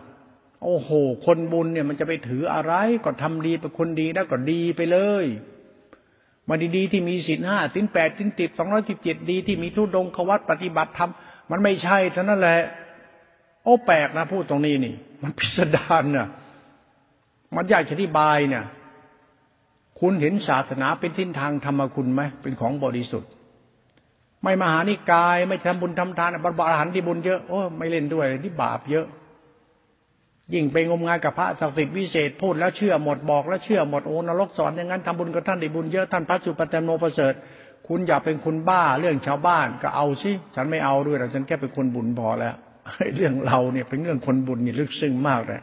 [0.65, 0.91] โอ้โห
[1.27, 2.73] คนบุญเนี่ยมันจะไปถืออะไร
[3.05, 5.27] ก็ทำดีเป็นคนดีแล้วก็ดีไปเลย
[6.51, 11.11] มาดีๆที่มีสินห้าสินแปดสินติดสองร้อยสิบเจ็ดดีที่มีทุดงควัตปฏิบัติธรรม
[11.51, 12.61] มันไม่ใช่เท่านั้นแหละ
[13.65, 16.29] โอ้แปลกนะพูดตรงนี้นี่ มันพิสดารน่ะ
[17.55, 18.65] มันยากจะอธิบายเนี่ย
[20.01, 23.31] คุณเห็นศาสนาเป็นทิศทางธรรมคุณไหมเป็นของบริสุทธิ์
[24.43, 29.07] ไม่มหานิกาย ไม่ทำบุญทำทานบรรบาหันที่บุญเยอะโอ้ไม่เล่นด้วยที่บาปเยอะ
[30.55, 37.35] ยิ่งไปงมงายกับพระศักดิ์สิทธิ์วิเศษพูดแล้วเชื่อหมดบอกแล้วเชื่อหมดโอ้นรกสอนอย่างนั้นทำบุญกับท่านได้บุญเยอะท่านพระสุปฏิโนประเสริฐ
[37.89, 42.55] คุณอย่าเป็นคนบ้าเรื่องชาวบ้านก็เอาสิฉันไม่เอาด้วยแต่ฉันแค่เป็นคนบุญพอแล้ว
[43.17, 45.61] เรื่องเราเนี่ยเป็นเรื่องคนบุญนี่ลึกซึ้งมากเลย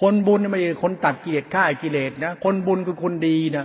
[0.00, 3.64] คนบุญไม่ใช่คนตัดกิเลสฆ่ากิเลสนะคนบุญคือคนดีนะ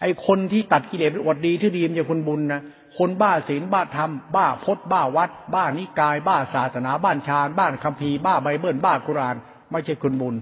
[0.00, 2.60] ไอ้คนที่ตัดกิเลสอวดดีที่ดีมันจะคนบุญนะ
[2.98, 9.36] คนบ้าศีลบ้าธรรม บ้าพจน์บ้าวัด บ้านิกาย บ้าศาสนา บ้านชาญบ้านคัมภีร์บ้าไบเบิลบ้ากุราน
[9.72, 10.34] ไม่ใช่คนบุญ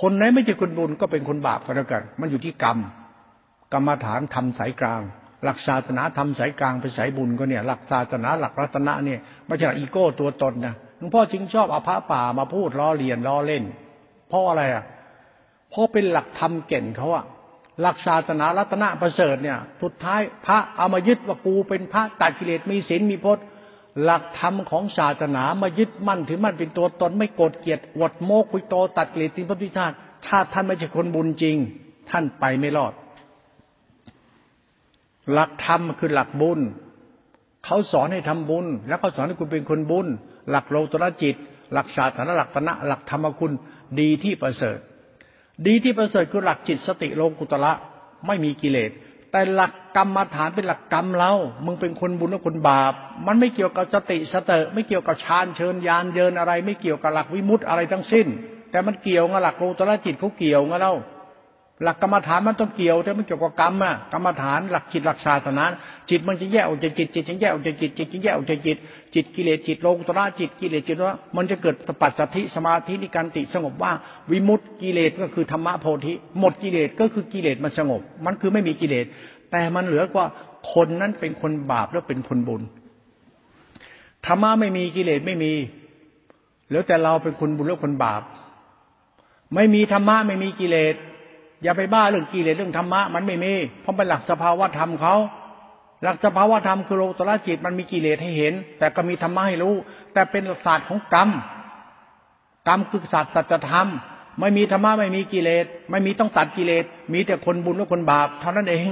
[0.00, 2.78] คนไหนไม่ใช่คนบุญก็เป็นคนบาปก็แล้วกันมันอยู่ที่กรรม
[3.72, 5.02] กรรมฐานทำสายกลาง
[5.44, 13.64] หลักศาสนาทำสายกลางไปสายบุญก็เนี่ย หลักศาสนาหลักรัตนะเนี่ยไม่ใช่อีโก้ตัวตนนะหลวงพ่อจึงชอบเอาพระป่ามาพูดล้อเลียนล้อเล่น
[14.28, 14.84] เพราะอะไรอะ
[15.70, 17.24] เพราะเป็นหลักธรรมเก่นเขาอะ
[17.80, 23.44] หลักศาสนารัตนประเสริฐเนี่ยสุดท้ายพระเอามายึดว่ากูเป็นพระตัดกิเลสมีศีลมีพจน์
[24.02, 29.92] หลักธรรมของศาสนามายึดมั่นถือมั่นเป็นตัวตนไม่โกรธเกลียดอวดโมกุยโตตัดกิเลสทิพระพุทธาต
[30.26, 31.56] ถ้าท่านไม่ใช่คนบุญจริง
[32.10, 32.92] ท่านไปไม่รอด
[35.32, 36.60] หลักธรรมคือหลักบุญ
[37.64, 40.06] เขาสอนให้ทำบุญ แล้วเขาสอนให้คุณเป็นคนบุญ
[40.50, 41.36] หลักโลตระจิต
[41.72, 43.52] หลักศาสนาหลักตนะหลักธรรมคุณ
[44.00, 44.78] ดีที่ประเสริฐ
[45.66, 47.72] ดีที่ประเสริฐคือหลักจิตสติโลกุตละ
[48.26, 48.90] ไม่มีกิเลส
[49.32, 51.32] แต่หลักกรรมฐานเป็นหลักกรรมเรา
[51.64, 52.92] มึงเป็นคนบุญหรือคนบาป
[53.26, 58.26] มันไม่เกี่ยวกับสติสเตอไม่เกี่ยวกับฌานเชิญยานเยินอะไร ไม่เกี่ยวกับหลักวิมุตต์อะไรทั้งสิ้น
[58.70, 60.92] แต่มันเกี่ยวกับหลักโลตระจิตเขาเกี่ยวกับเรา
[61.82, 65.64] หลักกรรมฐานมันต้องเกี่ยวแต่มันเกี่ยวกับกรรมอะกรรมฐานหลักจิตหลักศาสนา
[66.10, 68.76] จิตมันจะแยกออกจากจิตจิตจะแยกออกจากจิตจิตจะแยกออกจากจิต
[69.14, 73.92] จิตกิเลสจิตโลกุตระจิตกิเลสจิตว่ามันจะเกิดปัจสัทธิสมาธินิการติสงบว่า
[74.30, 79.06] วิมุตติกิเลสก็คือธรรมะโพธิหมดกิเลสก็คือกิเลสมันสงบ มันคือไม่มีกิเลส
[79.50, 80.26] แต่มันเหลือกว่า
[80.72, 82.62] คนนั้นเป็นคนบาปแล้วเป็นคนบุญ
[84.26, 85.52] ธรรมะไม่มีกิเลสไม่มี
[86.70, 88.22] แล้วแต่เราเป็นคนบุญแล้วคนบาป
[89.54, 90.94] ไม่มีธรรมะไม่มีกิเลส
[91.62, 93.52] อย่าไปบ้าเรื่องกิเลสเรื่องธรรมะมันไม่มี
[93.82, 95.14] เพราะเป็นหลักสภาวะธรรมเขา
[96.02, 99.74] หลักสภาวะธรรมคือโลตระจิตมันมีกิเลสให้เห็น แต่ก็มีธรรมะให้รู้
[100.12, 101.28] แต่เป็นศาสตร์ของกรรม
[102.68, 103.88] กรรมคือศาสตร์สัจธรรม
[104.40, 108.88] ไม่มีธรรมะไม่มีกิเลส ไม่มีต้องตัดกิเลส มีแต่คนบุญและคนบาปเท่านั้นเอง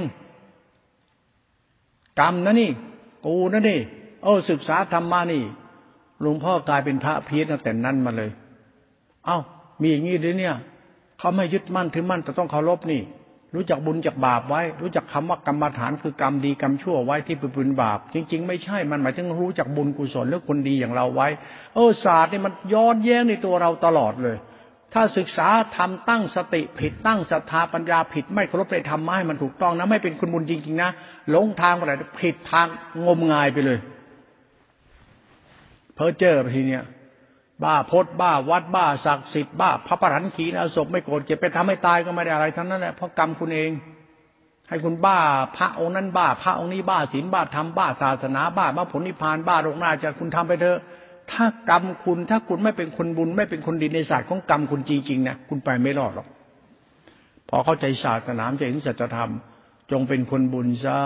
[2.19, 2.69] กรรมนะนี่
[3.25, 3.79] กูนะนี่
[4.23, 5.43] เออศึกษาธรรมะนี่
[6.21, 8.29] หลวงพ่อกลายเป็นพระเพียนตั้งแต่นั้นมาเลย
[9.25, 9.37] เอ้า
[9.81, 10.55] มีอย่างนี้ด้วยเนี่ย
[11.19, 13.01] เขาไม่ยึดมั่นถือมั่นแต่ต้องเคารพนี่
[13.55, 21.27] รู้จักบุญจากบาปไว้ รู้จักคำว่ากรรมฐานคือกรรมดีกรรมชั่วไว้ที่เป็นบุญบาป จริง ๆ ไม่ใช่มันหมายถึงรู้จักบุญกุศลหรือคนดีอย่างเราไว้
[21.75, 24.37] เออศาสตร์นี่มันย้อนแย้งในตัวเราตลอดเลย
[24.93, 25.47] ถ้าศึกษา
[25.77, 30.89] ทำตั้งสติผิดตั้งศรัทธาปัญญาผิดไม่เคารพในธรรมะให้มันถูกต้องนะไม่เป็นคนบุญจริงๆนะ
[31.29, 32.67] หลงทางไปไหนผิดทาง
[33.05, 33.79] งมงายไปเลย
[35.95, 36.83] เพอเจอทีเนี้ย
[37.63, 43.71] บ้าพดบ้าวัดบ้าศักดิ์สิทธิ์บ้าพระประหันขีนะศพไม่โกรธเก็บไปทำให้ตายก็ไม่ได้อะไรทั้งนั้นแหละเพราะกรรมคุณเอง
[44.69, 45.17] ให้คุณบ้า
[45.57, 50.79] พระองค์นั้นบ้า พระองค์นี้บ้าศีลบ้าธรรมบ้าศาสนาบ้ามรรคผลนิพพานบ้าโลกหน้าจะคุณทำไปเถอะ
[51.31, 56.27] ถ้ากรรมคุณถ้าคุณไม่เป็นคนบุญ ไม่เป็นคนดีในศาสตร์ของกรรมคุณจริงๆนะคุณไปไม่รอดหรอก
[57.49, 59.31] พอเข้าใจศาสนาจะเห็นสัจธรรม
[59.91, 60.99] จงเป็นคนบุญซะ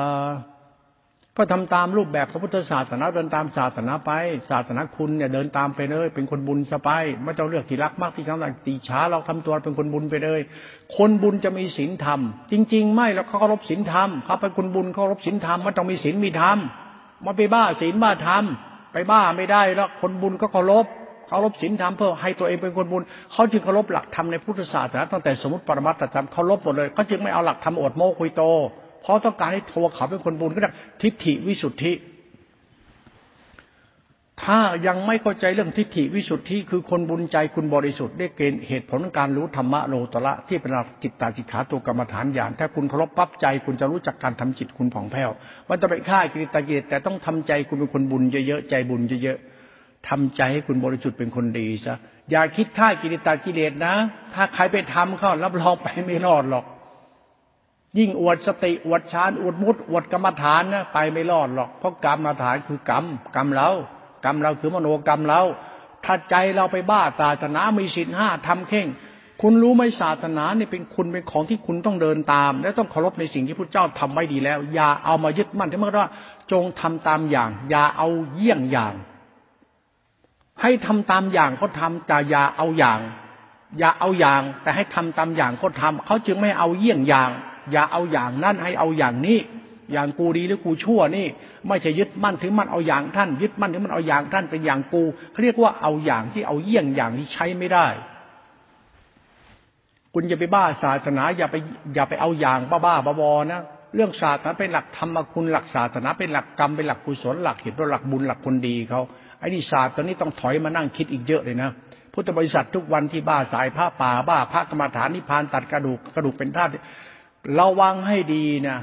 [1.37, 4.11] ก็ทำตามรูปแบบพระพุทธศาสนาเดินตามศาสนาไป
[4.51, 6.89] ศาสนาคุณเนี่ยเดินตามไปเลย เป็นคนบุญสไป
[7.23, 10.39] ไม่ต้องเลือกที่รักมากที่กำลังตีช้าเราทำตัวเป็นคนบุญไปเลย
[10.97, 12.19] คนบุญจะมีศีลธรรม
[12.51, 16.57] จริง ๆ ไม่แล้วเขาเคารพศีลธรรมเขาเป็นคนบุญเขาเคารพศีลธรรมมันต้องมีศีลมีธรรม
[17.25, 18.43] มาไปบ้าศีลบ้าธรรม
[18.93, 20.85] ไปบ้าไม่ได้แล้วคนบุญก็เคารพ
[21.27, 23.03] เคารพศีลธรรมเพื่อให้ตัวเองเป็นคนบุญ
[23.33, 28.43] เขาจึงเคารพหลักธรรมในพุทธศาสนาตั้งแต่สมมติปรมัตถธรรมเคารพหมดเลยเขาจึงไม่เอาหลักธรรมอดโม้คุยโต
[29.03, 31.93] เพราะต้องการให้ตัวเขาเป็นคนบุญก็ได้ทิฏฐิวิสุทธิ
[34.43, 45.29] ถ้ายังไม่เข้าใจเรื่องทิฏฐิวิสุทธิ คือคนบุญใจคุณบริสุทธิ์ได้เกณฑ์เหตุผลการรู้ธรรมะโลตระที่เป็นหลักกิตตาจิตขาตัวกรรมฐานอย่าง ถ้าคุณเคารพปั๊บใจ คุณจะรู้จักการทำจิตคุณผ่องแผ้ว
[45.69, 51.95] มันจะไปฆ่ากิริตากิเลสแต่ต้องทำใจคุณเป็นคนบุญเยอะๆใจบุญเยอะๆทำใจให้คุณบริสุทธิ์เป็นคนดีซะ
[52.31, 53.93] อย่าคิดฆ่ากิริตากิเลสนะ
[54.33, 56.65] ถ้าใครไปทำเขารับรองไปไม่รอดหรอก
[57.99, 63.69] ยิ่งอวดสติอวดฌานอวดมุตอวดกรรมฐานนะไปไม่รอดหรอก เพราะกรรมฐานคือกรรมกรรมเรา
[64.25, 65.41] กรรมเราคือมโนกรรมเรา
[66.05, 68.87] ถ้าใจเราไปบ้าศาสนามีศีลห้าทำเข่ง
[69.41, 76.11] คุณรู้ไหมศาสนาเนี่ยเป็นคุณเป็นของที่คุณต้องเดินตาม และต้องเคารพในสิ่งที่พระเจ้าทำไว้ดีแล้ว อย่าเอามายึดมั่นที่มื่อว่า
[76.51, 78.93] จงทำตามอย่าง อย่าเอาเยี่ยงอย่าง
[80.61, 82.99] ให้ทำตามอย่างเขาทำแต่อย่าเอาอย่าง
[83.79, 87.31] อย่าเอาอย่าง แต่ให้ทำตามอย่างเขาทำเขาจึงไม่เอาเยี่ยงอย่าง
[87.71, 89.39] อย่าเอาอย่างนั่นให้เอาอย่างนี้
[89.91, 91.27] อย่างกูดีหรือกูชั่วนี่
[91.67, 97.87] ไม่ใช่ยึดมั่นถือมั่นเอาอย่างท่าน ยึดมั่นถือมั่นเอาอย่างท่านเป็นอย่างกูเขาเรียกว่าเอาอย่างที่เอาเยี่ยงอย่างที่ใช้ไม่ได้
[100.13, 101.55] คุณอย่าไปบ้าศาสนา อย่าไป
[101.93, 103.61] อย่าไปเอาอย่างบ้าบ้าบอนะ
[103.95, 109.01] เรื่องศาสนาเป็นหลักธรรมคุณหลักศาสนาเป็นหลักกรรมเป็นหลักกุศลหลักเหตุหลักบุญหลักคนดีเขา
[109.39, 111.69] ไอ้นี่ศาสตร์ตอนนี้ต้องถอยมานั่งคิดอีกเยอะเลยนะ
[112.13, 116.71] พุทธบริษัททุกวันที่บ้าสายผ้าป่าบ้าพระกรรมฐานนิพพานตัดกระดูกกระดูกเป็นธาตุ
[117.59, 118.77] ระวังให้ดีนะ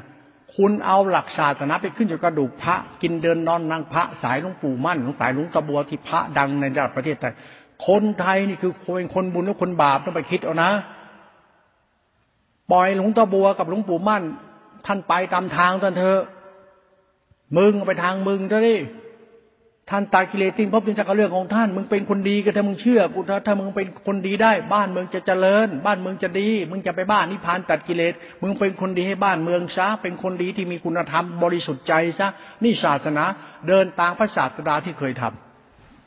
[0.56, 7.34] คุณเอาหลักศาสนาไปขึ้นอยู่กระดูกพระ กินเดินนอนนางพระ สายหลวงปู่มั่นหลวงสายหลวงตะบัวที่พระดังในระดับประเทศไทย
[7.86, 10.70] คนไทยนี่คือเป็นคนบุญหรือคนบาปต้องไปคิดเอานะ
[12.72, 14.22] ปล่อยหลวงตะบัวกับหลวงปู่มั่น
[14.86, 16.22] ท่านไปตามทางท่านเถอะ
[17.56, 18.76] มึงไปทางมึงเถอะดิ
[19.90, 32.28] ท่านตากิเลสติ้งพบเป็นจักรเรื่องของท่าน มึงเป็นคนดีก็ถ้ามึงเชื่อกูถ้าถ้ามึงเป็นคนดีได้ บ้านเมืองจะเจริญ บ้านเมืองจะดี มึงจะไปบ้านนิพพานตัดกิเลส มึงเป็นคนดีให้บ้านเมืองซะ เป็นคนดีที่มีคุณธรรมบริสุทธิ์ใจซะ
[32.64, 33.24] นี่ศาสนา
[33.68, 35.24] เดินตามพระศาสดาที่เคยท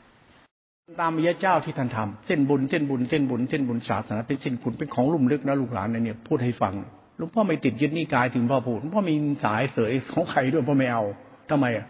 [0.04, 6.74] ำตามมียเจ้าที่ท่านทำเส้นบุญเส้นบุญเส้นบุญเส้นบุญศาสนาเป็นเส้นคุณเป็นของลุ่มลึกนะลูกหลานเนี่ยพูดให้ฟัง
[7.18, 9.14] หลวงพ่อไม่ติดยึดนิกายถึงพ่อพูดหลวงพ่อมี
[9.44, 11.02] สายเสยของใครด้วยพ่อไม่เอา
[11.50, 11.86] ทำไมอะ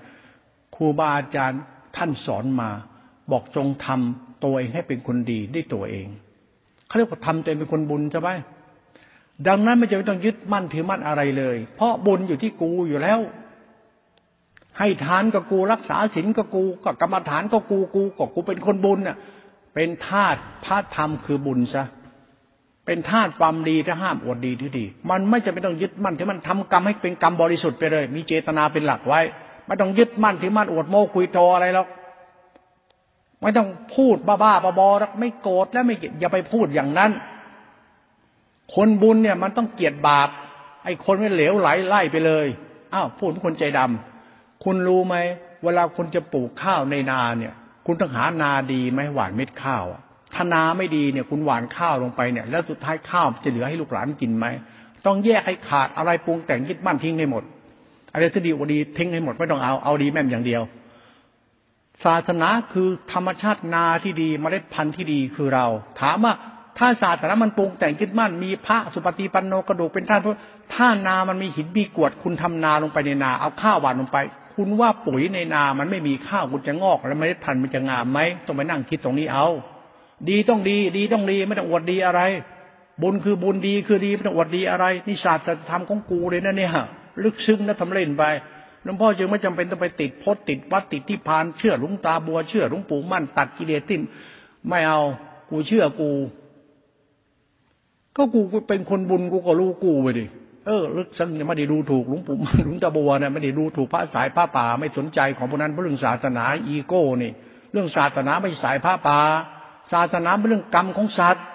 [0.76, 1.62] ครูบาอาจารย์
[1.97, 2.70] ท่านสอนมา
[3.32, 6.07] บอกจงทำตัวเองให้เป็นคนดีด้วยตัวเอง
[6.86, 8.30] เขาเรียกว่าทำตัวเองเป็นคนบุญใช่ไหม
[9.49, 13.20] ดังนั้นไม่จำเป็นต้องยึดมั่นถือมั่นอะไรเลย เพราะบุญอยู่ที่กูอยู่แล้ว
[14.78, 19.16] ให้ทานก็กูรักษาศีลก็กูก็กรรมฐานก็กูกูก็กูเป็นคนบุญน่ะ
[19.74, 21.84] เป็นธาตุพระธรรมคือบุญซะ
[22.86, 29.20] เป็นธาตุความดีถ้าห้ามอวดดีที่ดี มันไม่จะไม่ต้องยึดมั่นที่มันทำกรรมให้เป็นกรรมบริสุทธิ์ไปเลย มีเจตนาเป็นหลักไว้
[29.67, 31.89] ไม่ต้องยึดมั่นที่มั่นอวดโม้คุยโตอะไรหรอก
[33.43, 37.11] ไม่ต้องพูดบ้าๆบอๆแล้วไม่โกรธแล้วไม่อย่าไปพูดอย่างนั้น
[38.75, 40.29] คนบุญเนี่ยมันต้องเกียดบาป
[40.85, 42.47] ไอ้คนไม่เหลวไหลไล่ไปเลย
[42.95, 45.17] อ้าวพูดคนใจดำคุณรู้ไหม
[45.65, 47.55] เวลาคุณจะปลูกข้าวในนาเนี่ย
[47.87, 50.01] คุณต้องหานาดีไหมหว่านเม็ดข้าวอะ
[50.35, 54.47] ถ้านาไม่ดีเนี่ย คุณหว่านข้าวลงไปเนี่ย แล้วสุดท้ายข้าวจะเหลือให้ลูกหลานกินไหม
[55.07, 57.45] ต้องแยกให้ขาดอะไรปรุงแต่งยึดมั่นทิ้งให้หมด
[58.15, 60.62] อะไรที่ดีกว่าดีทิ้งให้หมดไม่ต้องเอา เอาดีแม่มอย่างเดียว
[62.05, 65.67] ศาสนาคือธรรมชาตินาที่ดีเมล็ดพันธุ์ที่ดีคือเรา
[66.01, 66.35] ถามว่า
[66.79, 70.21] ถ้าศาสนามันปรุงแต่งยึดมั่นมีพระสุปฏิปันโนกระดูกเป็นท่าน
[70.75, 74.19] ถ้านามันมีหินมีกรวด คุณทำนาลงไปในนา เอาข้าวหว่านลงไป
[74.55, 79.47] คุณว่าปุ๋ยในนามันไม่มีข้าวคุณจะงอก แล้วเมล็ดพันธุ์มันจะงามไหมต้องไปนั่งคิดตรงนี้เอา
[80.29, 82.21] ดีต้องดี ดีต้องดีไม่ต้องอวดดีอะไร
[83.03, 86.75] บุญคือบุญดีคือดีไม่ต้องอวดดีอะไรนี่ศาสตร์ธรรมของกูเลยนะเนี่ย
[87.23, 88.25] ลึกซึ้งนะทำเล่นไป
[88.85, 94.03] หลวงพ่อจึงไม่จำเป็นต้องไปติดพจน์ติดวัดติดที่พานเชื่อหลวงตาบัวเชื่อหลวงปู่มั่นตัดกิเลสติ้น
[94.69, 95.01] ไม่เอา
[95.51, 96.11] กูเชื่อกู
[98.17, 100.25] ก็กูเป็นคนบุญกูก็รู้กูไปดิ
[100.67, 107.33] เออลึกซึ้งไม่ได้ดูถูกหลวงปู่มั่นหลวงตาบัวเนี่ยไม่ได้ดูถูกพระสายพระป่า ไม่สนใจของพวกนั้นเพราะเรื่องศาสนาอีโก้นี่
[107.73, 109.19] เรื่องศาสนาไม่สายพระป่า
[109.93, 111.47] ศาสนาเป็นเรื่องกรรมของสัตว์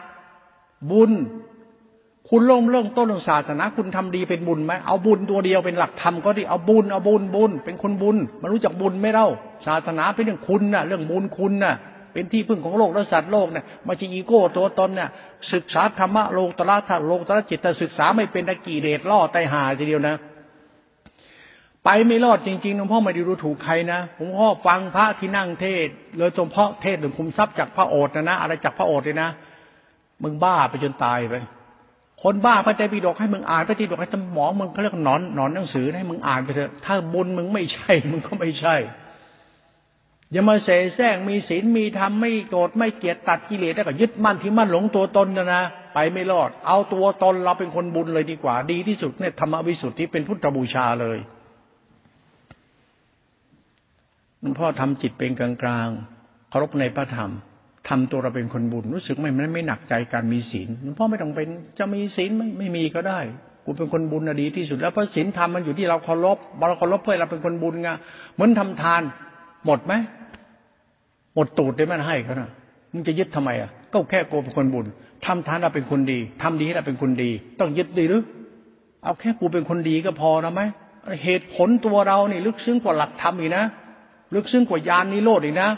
[0.91, 1.11] บุญ
[2.29, 9.27] คุณเริ่มเริ่มต้นเรื่องศาสนาคุณทำดีเป็นบุญไหมเอาบุญตัวเดียวเป็นหลักธรรมก็ดีเอาบุญเอาบุญบุญ เป็นคนบุญมันรู้จักบุญไม่เล่า
[9.67, 11.75] ศาสนาเป็นเรื่องคุณน่ะ เรื่องบุญคุณน่ะ
[12.13, 15.09] เป็นที่พึ่งของโลกและสัตว์โลกเนี่ยมาจะอีโก้ตัวตนเนี่ย
[15.53, 20.15] ศึกษาธรรมะโลกตระธาโลกตระจิตศึกษาไม่เป็นตะกี้เดชล่อไตหาทีเดียวนะ
[21.85, 29.29] ไปไม่รอดจริงๆหลวงพ่อไม่ได้รู้ถูกใครนะหลวงพ่อฟังพระที่นั่งเทศเลยจมเพาะเทศหรือคุมทรัพย์จากพระโอษฐ์นะนะอะไรจากพระโอษฐ์เลยนะ
[30.23, 31.35] มึงบ้าไปจนตายไป
[32.23, 38.75] คนบ้าพระใจปีดกให้มึงอ่านพระใจปีดกให้สมองมึงเขาเรียกหนอนหนอนหนังสือให้มึงอ่านไปเถอะถ้าบุญมึงไม่ใช่ มึงก็ไม่ใช่
[40.31, 45.63] อย่ามาเสแสร้งมีศีลมีธรรมไม่โกรธไม่เกลียดตัดกิเลสแล้วก็ยึดมั่นที่มั่นหลงตัวตนนะนะ
[45.93, 51.17] ไปไม่รอด เอาตัวตนเราเป็นคนบุญเลยดีกว่า ดีที่สุดเนี่ยธรรมวิสุทธิเป็นพุทธบูชาเลย
[54.41, 55.89] หลวงพ่อทำจิตเป็นกลางกลาง
[56.49, 57.31] เคารพในพระธรรม
[57.87, 61.47] ทำตัวเราเป็นคนบุญรู้สึกไม่ไม่ไม่หนักใจการมีศีลหลวงพ่อไม่ต้องเป็น
[61.79, 63.19] จะมีศีลไม่ไม่มีก็ได้
[63.65, 67.89] กูเป็นคนบุญดีที่สุดแล้วเพราะศีลธรรมมันอยู่ที่เราเคารพเราเคารพเพื่อเราเป็นคนบุญไง
[68.35, 69.01] เหมือนทำทาน
[69.65, 69.93] หมดไหม
[71.35, 72.49] หมดตูดได้ไหมให้เขานะ
[72.93, 74.85] มึงจะยึดทำไมอะก็แค่โกเป็นคนบุญ
[75.25, 78.23] ทำทานเราเป็นคนดีทำดีให้เราเป็นคนดี ต้องยึดดีหรือ
[79.03, 80.61] เอาแค่กูเป็นคนดีก็พอแล้วไหม
[81.23, 83.63] เหตุผลตัวเรานี่ ลึกซึ้งกว่าหลักธรรมอีกนะ
[84.35, 85.69] ลึกซึ้งกว่ายานนิโรธอีกนะ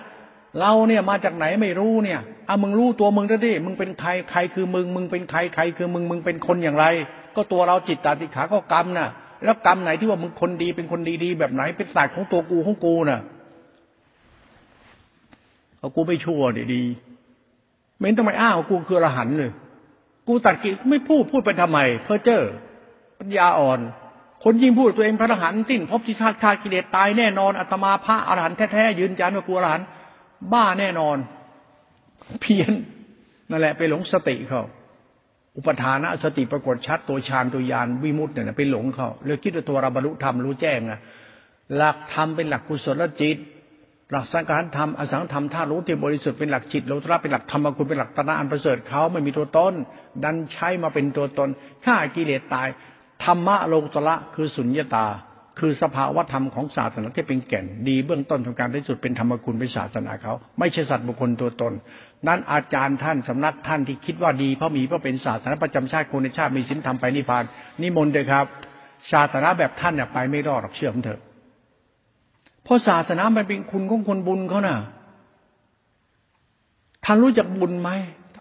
[0.60, 6.86] เราเนี่ยมาจากไหนไม่รู้เนี่ยเอามึงรู้ตัวมึงซะดิมึงเป็นใครใครคือมึง มึงเป็นใครใครคือมึงมึงเป็นคนอย่างไร
[7.36, 9.10] ก็ตัวเราจิตตาติขาก็กรรมน่ะ
[9.44, 13.20] แล้วกรรมไหนที่ว่ามึงคนดีเป็นคนดีๆแบบไหนเป็นศาสตร์ของตัวกูของกูน่ะ
[15.80, 16.84] เอากูไม่ชั่วดีดี
[18.00, 19.52] ไม่ต้องไปอ้าวกูคืออรหันเลย
[20.28, 22.44] กูตัดกิไม่พูดพูดไปทำไม เพ้อเจอ
[23.20, 23.80] ปัญญาอ่อน
[24.44, 29.88] คนยิ่งพูดตัวเองพระอรหันต์สิ้นพบที่ชาติชาติกิเลสตายแน่นอนอัตมาพระอรหันต์แท้ๆยืนยันว่ากูอรหันต์
[30.54, 31.18] บ้าแน่นอน
[32.42, 32.74] เพี้ยน
[33.50, 34.64] นั่นแหละไปหลงสติเขา
[35.58, 41.00] อุปทานะสติปรากฏชัดตัวฌานตัวยานวิมุตต์เนี่ยไปหลงเขาเลยคิดว่าตัวเราบรรลุธรรมรู้แจ้งอะ
[41.76, 43.38] หลักธรรมเป็นหลักกุศลจิต
[44.12, 49.74] หลักสังการธรรมอสังธรรมธาตุรู้ที่บริสุทธิ์เป็นหลักจิตโลตระเป็นหลักธรรมคุณเป็นหลักตนะอันประเสริฐเขาไม่มีตัวตน
[50.24, 51.50] ดันใช้มาเป็นตัวตน
[51.86, 52.68] ฆ่ากิเลสตาย
[53.24, 55.06] ธรรมะโลตระคือสุญญตา
[55.62, 61.74] คือสภาวธรรมของศาสนาที่เป็นแก่นดีเบื้องต้นของการที่สุดเป็นธรรมคุณเป็นศาสนาเขา ไม่ใช่สัตว์บุคคลตัวตน
[62.28, 67.44] นั้นอาจารย์ท่านสำนักท่านที่คิดว่าดีเพราะมีเพราะเป็นศาสนาประจำชาติคนในชาติมีศีลธรรมไปนิพพาน
[67.82, 68.46] นิมนต์เลยครับ
[69.12, 71.22] ศาสนาแบบท่านเนี่ยไปไม่รอดหรอกเชื่อผมเถอะ
[72.64, 74.78] เพราะศาสนามันเป็นคุณของคนบุญเขาน่ะ
[77.06, 77.90] ท่านรู้จักบุญไหม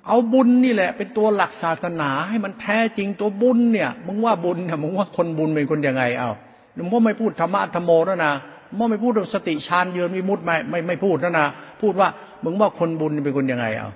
[0.06, 6.49] เอาบุญนี่แหละ เป็นตัวหลักศาสนาให้มันแท้จริงตัวบุญเนี่ยมึงว่าบุญเนี่ยมึงว่าคนบุญเป็นคนยังไงเอาห
[6.80, 8.32] ลวงพ่อไม่พูดธรรมะธรรมโมแล้วนะ
[8.78, 11.46] พ่อไม่พูดเรื่องสติฌานเยือนวิมุตไม่ไม่ไม่พูดแล้วนะ
[11.82, 12.08] พูดว่า
[12.44, 13.90] มึงว่าคนบุญเป็นคนยังไงเอา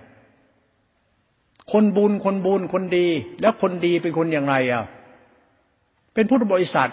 [1.72, 3.06] คนบุญคนบุญคนดี
[3.40, 4.84] แล้วคนดีเป็นคนอย่างไรอะ
[6.14, 6.90] เป็นพุทธบริษัท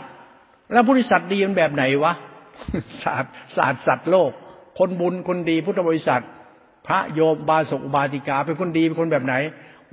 [0.71, 2.13] แล้วบริษัทดีมันแบบไหนวะ
[3.03, 4.31] ศาสตร์ศาสตร์สัตว์โลก
[4.79, 6.23] คนบุญคนดีพุทธบริษัท
[6.87, 9.35] พระโยมบาศกบาติกา เป็นคนดีเป็นคนแบบไหน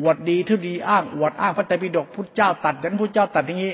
[0.07, 3.73] วัดดีทุดีอ้างวัดอ้างพระไตรปิฎกพุทธเจ้าตัดนั้นพุทธเจ้าตัดอย่างนี้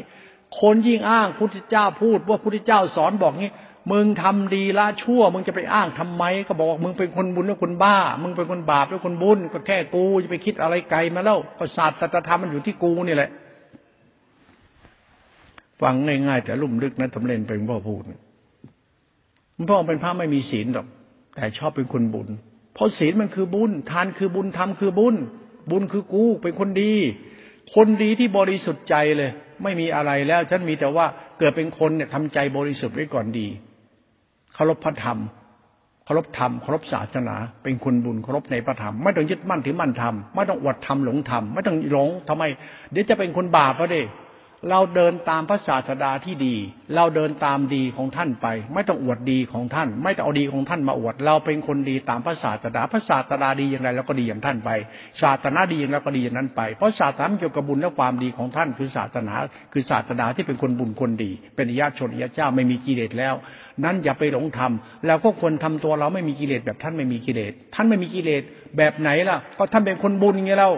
[0.61, 3.52] คนยิ่งอ้างพุทธเจ้าพูดว่าพุทธเจ้าสอนบอกงี้
[3.92, 13.30] มึงทำดีละชั่ว มึงจะไปอ้างทำไม ก็บอกมึงเป็นคนบุญแล้วคนบ้า มึงเป็นคนบาปแล้วคนบุญ ก็แค่กูจะไปคิดอะไรไกลมาแล้วก็ศาสตร์ตถธรรมมันอยู่ที่กูนี่แหละ
[15.82, 18.02] ฟังง่ายๆแต่ลุ่มลึกนะทำเล่นเป็นพ่อพูด
[19.57, 20.86] มันพ่อเป็นพระไม่มีศีลหรอก
[21.34, 22.28] แต่ชอบเป็นคนบุญ
[22.74, 25.14] เพราะศีลมันคือบุญ ทานคือบุญทำคือบุญ
[25.70, 26.92] บุญคือกูเป็นคนดี
[27.74, 29.30] คนดีที่บริสุทธิ์ใจเลย
[29.62, 31.07] ไม่มีอะไรแล้ว ฉันมีแต่ว่า
[31.38, 33.46] เกิดเป็นคนเนี่ยทำใจบริสุทธิ์ไว้ก่อนดี
[34.55, 35.18] เคารพพระธรรม
[36.05, 42.42] เคารพธรรมเคารพศาสนา เป็นคุณบุญเคารพในพระธรรมไม่ต้องยึดมั่นถือมั่นธรรมไม่ต้องอวดธรรมหลงธรรมไม่ต้องหลงทำไม
[42.90, 44.00] เดี๋ยวจะเป็นคนบาปก็ได้
[44.70, 46.56] เราเดินตามพระศาสดาที่ดี
[46.96, 54.70] เราเดินตามดีของท่านไป ไม่ต้องอวดดีของท่าน ไม่ต้องเอาดีของท่านมาอวด เราเป็นคนดีตามพระศาสดาพระศาสดาดีอย่างไรเราก็ดีอย่างท่านไป
[55.22, 59.34] ศาสนาดีอย่างไราก็ดีอย่างนั้นไป เพราะศาสนาเกี่ยวกับบุญและความดีของท่าน คือศาสนา
[59.72, 63.34] คือศาสดาที่เป็นคนบุญคนดี เป็นญาติชนญาติเจ้าไม่มีกิเลสแล้ว
[63.84, 68.42] นั้นอย่าไปหลงทำแล้วก็ควรทำตัวเราไม่มีกิเลสแบบท่านไม่มีกิเลสท่านไม่มีกิเลส
[68.76, 70.70] แบบไหนล่ะก็ท่านเป็นคนบุญไงเรา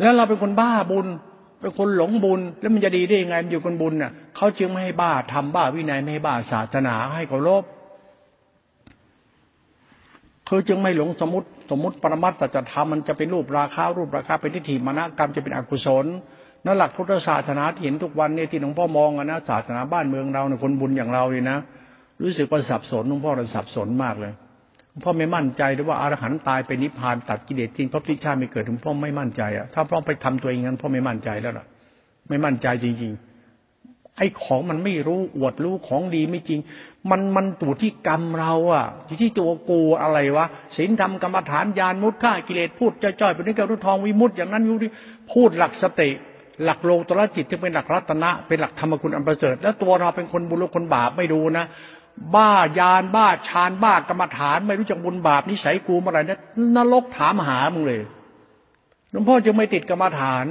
[0.00, 1.06] แล้วเราเป็นคนบ้าบุญ
[1.60, 7.64] เป็นคนหลงบุญแล้วมันจะดีได้ยังไงมันอยู่คนบุญน่ะเขาจึงไม่ให้บ้าทำบ้าวินัยไม่ให้บ้าศาสนาให้เคารพ
[10.46, 16.06] เขาจึงไม่หลงสมมติ สมมติปรมัตถจะทำมันจะเป็นรูปราคารูปราคาเป็นทิฏฐิมณกรรมจะเป็นอกุศล
[16.64, 21.58] นั่นหลักพุทธศาสนาที่เห็นทุกวันเนี่ยที่หลวงพ่อมองนะศาสนาบ้านเมืองเราเนี่ยคนบุญอย่างเราเลยนะ
[22.22, 24.32] รู้สึกว่าสับสนหลวงพ่อเราสับสนมากเลย
[25.02, 31.66] พ่อไม่มั่นใจด้วยว่าอารหันต์ตายไปนิพพานตัดกิเลสจริงพระพุทธเจ้าไม่เกิดถึงพ่อไม่มั่นใจอะถ้าพ่อไปทำตัวเองงั้นพ่อไม่มั่นใจแล้วล่ะ
[32.28, 36.60] ไม่มั่นใจจริง ๆ ไอ้ของมันไม่รู้อวดรู้ของดีไม่จริง
[37.10, 38.86] มันมันตัวที่กรรมเราอะ
[39.20, 44.86] ที่ตัวกูอะไรวะศีลธรรมกรรมฐานญาณมุดฆ่ากิเลสพูดจ้อยๆเป็นนิกรุทองวิมุตอย่างนั้นวิมุต
[45.32, 46.10] พูดหลักสติ
[46.64, 51.64] หลักโลตระจิตที่เป็นหลักรัตนะเป็นหลักธรรมคุณอันประเสริฐแล้วตัวเราเป็นคนบุญหรือคนบาปไม่ดูนะ
[52.34, 56.40] บ้ายานบ้าฌานบ้ากรรมฐานไม่รู้จักบุญบาปนิสัยกูเมื่อไรเนี่ย
[56.76, 58.00] นรกถามหามึงเลย
[59.10, 60.46] หลวงพ่อจึงไม่ติดกรรมฐาน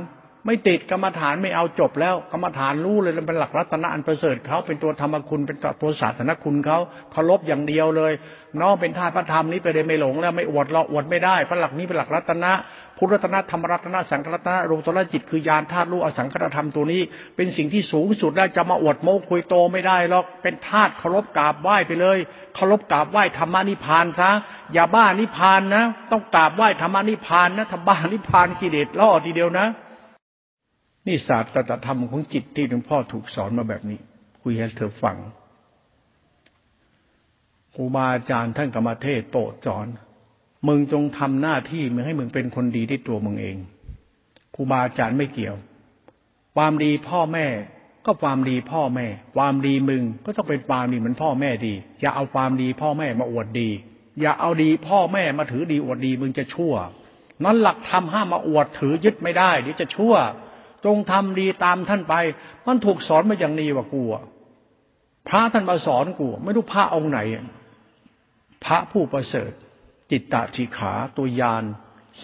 [0.46, 6.78] ไม่ติดกรรมฐานไม่เอาจบแล้วกรรมฐานรู้เลยเป็นหลักรัตนะอันประเสริฐเขาเป็นตัวธรรมคุณเป็นตัวศาสนคุณเขา
[7.12, 8.14] เคารพอย่างเดียวเลย
[8.62, 12.52] น้องเป็นธาตุพระธรรมนี้ไปเลยไม่หลงแล้วไม่อวดเราอวดไม่ได้พระหลักนี้เป็นหลักรัตนะ
[12.98, 17.02] พุทธรัตนะธรรมรัตนะสังฆรัตนะรูปตระจิตคือยานธาตุรู้อสังขตธรรมตัวนี้
[17.36, 22.18] เป็นสิ่งที่สูงสุดแล้วจะมาอวดโม้คุยโตไม่ได้หรอกเป็นธาตุเคารพกราบไหว้ไปเลย
[22.56, 24.30] เคารพกราบไหว้ธรรมนิพานซะ
[24.74, 29.68] อย่าบ้านิพานนะ ต้องกราบไหว้ธรรมนิพานนะถ้าบ้านิพานกิเลสล่อทีเดียวนะ
[31.08, 34.00] นี่ศาสตร์ธรรมของจิตที่หลวงพ่อถูกสอนมาแบบนี้
[34.42, 35.18] คุยให้เธอฟัง
[37.76, 39.88] ครูบาอาจารย์ท่านกรรมเทศโปรดสอน
[40.68, 43.58] มึงจงทำหน้าที่มึงให้มึงเป็นคนดีที่ตัวมึงเอง
[44.56, 45.56] ครูบาอาจารย์ไม่เกี่ยว
[46.56, 47.46] ความดีพ่อแม่
[48.06, 53.70] ก็ความดีพ่อแม่ ความดีมึงก็ต้องเป็นความดีเหมือนพ่อแม่ดี อย่าเอาความดีพ่อแม่มาอวดดี
[54.22, 56.74] อย่าเอาดีพ่อแม่มาถือดีอวดดีมึงจะชั่ว
[57.44, 60.16] นั้นหลักธรรมห้ามมาอวดถือยึดไม่ได้เดี๋ยวจะชั่ว
[60.86, 62.14] จงทำดีตามท่านไป
[62.68, 64.04] มันถูกสอนมาอย่างนี้ว่ากู
[65.28, 67.20] พระท่านมาสอนกู ไม่รู้พระองค์ไหน
[68.66, 69.52] พระผู้ประเสริฐ
[70.12, 71.64] จิตตชิขาตัวยาน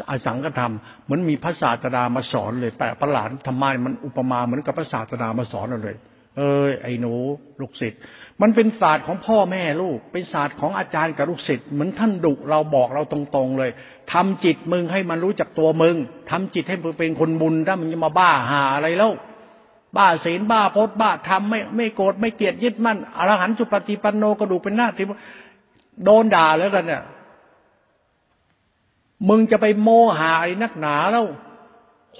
[0.10, 0.74] อสังกธรรม
[1.04, 5.98] เหมือนมีพระศาสดามาสอนเลยแปลประหลาดทำไมมันอุปมาเหมือนกับพระศาสดามาสอนเราเลย
[6.38, 7.14] เอ้ยไอ้หนู
[7.62, 8.00] ลูกศิษย์
[8.42, 13.72] มันเป็นศาสตร์ของพ่อแม่ลูก เป็นศาสตร์ของอาจารย์กับลูกศิษย์เหมือนท่านดุเราบอกเราตรงๆเลย
[14.14, 15.96] ทำจิตมึงให้มันรู้จักตัวมึง
[16.32, 19.12] ทำจิตให้มึงเป็นคนบุญถ้ามึงจะมาบ้าหาอะไรแล้ว
[19.98, 25.06] บ้าศีลบ้าพจน์บ้าทำไม่ไม่โกรธไม่เกลียดยึดมั่นอรหันตุปฏิปันโนกระดูกเป็นหน้าที่
[26.06, 27.04] โดนด่าแล้วกันเนี่ย
[29.30, 31.26] มึงจะไปโมหาไอ้นักหนาแล้ว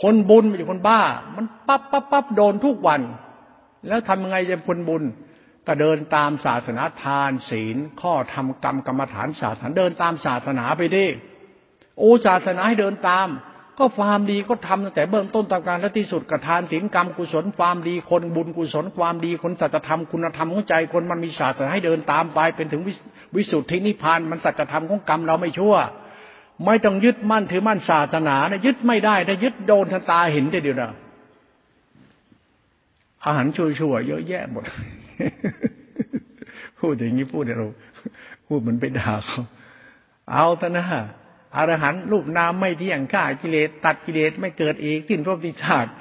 [0.02, 1.02] คนบุญไม่ใช่คนบ้า
[1.36, 3.02] มันปั๊บปั๊บปั๊บโดนทุกวัน
[3.88, 5.04] แล้วทำยังไงจะคนบุญ
[5.68, 11.06] ก็เดินตามศาสนาทานศีล ข้อทำกรรมกรรมฐานศาสนาเดินตามศาสนาไปดิ
[11.98, 13.28] โอ้ศาสนาให้เดินตาม
[13.80, 22.82] ก็ความดีก็ทำตั้งแต่เบื้องต้นตามการและที่สุดกระทานศีลกรรมกุศลความดีคนบุญกุศลความดีคนสัจธรรมคุณธรรมของใจคนมันมีศาสนาให้เดินตามไปเป็นถึง
[23.36, 25.76] วิสุทธินิพพานมันสัจธรรมของกรรมเราไม่ชั่ว
[26.66, 30.92] ไม่ต้องยึดมั่นถือมั่นศาสนานะยึดไม่ได้ถ้ายึดโดนทันตาเห็นได้เดียวนะ
[33.26, 34.66] อาหารชั่วๆเยอะแยะหมด
[36.80, 37.70] พูดอย่างนี้พูดเรา
[38.48, 39.42] พูดเหมือนไปด่าเขา
[40.32, 40.86] เอาต่นะ
[41.56, 45.92] อรหันรูปนามไม่เที่ยงฆ่ากิเลสตัดกิเลสไม่เกิดอีกสิ้นรบติชาติ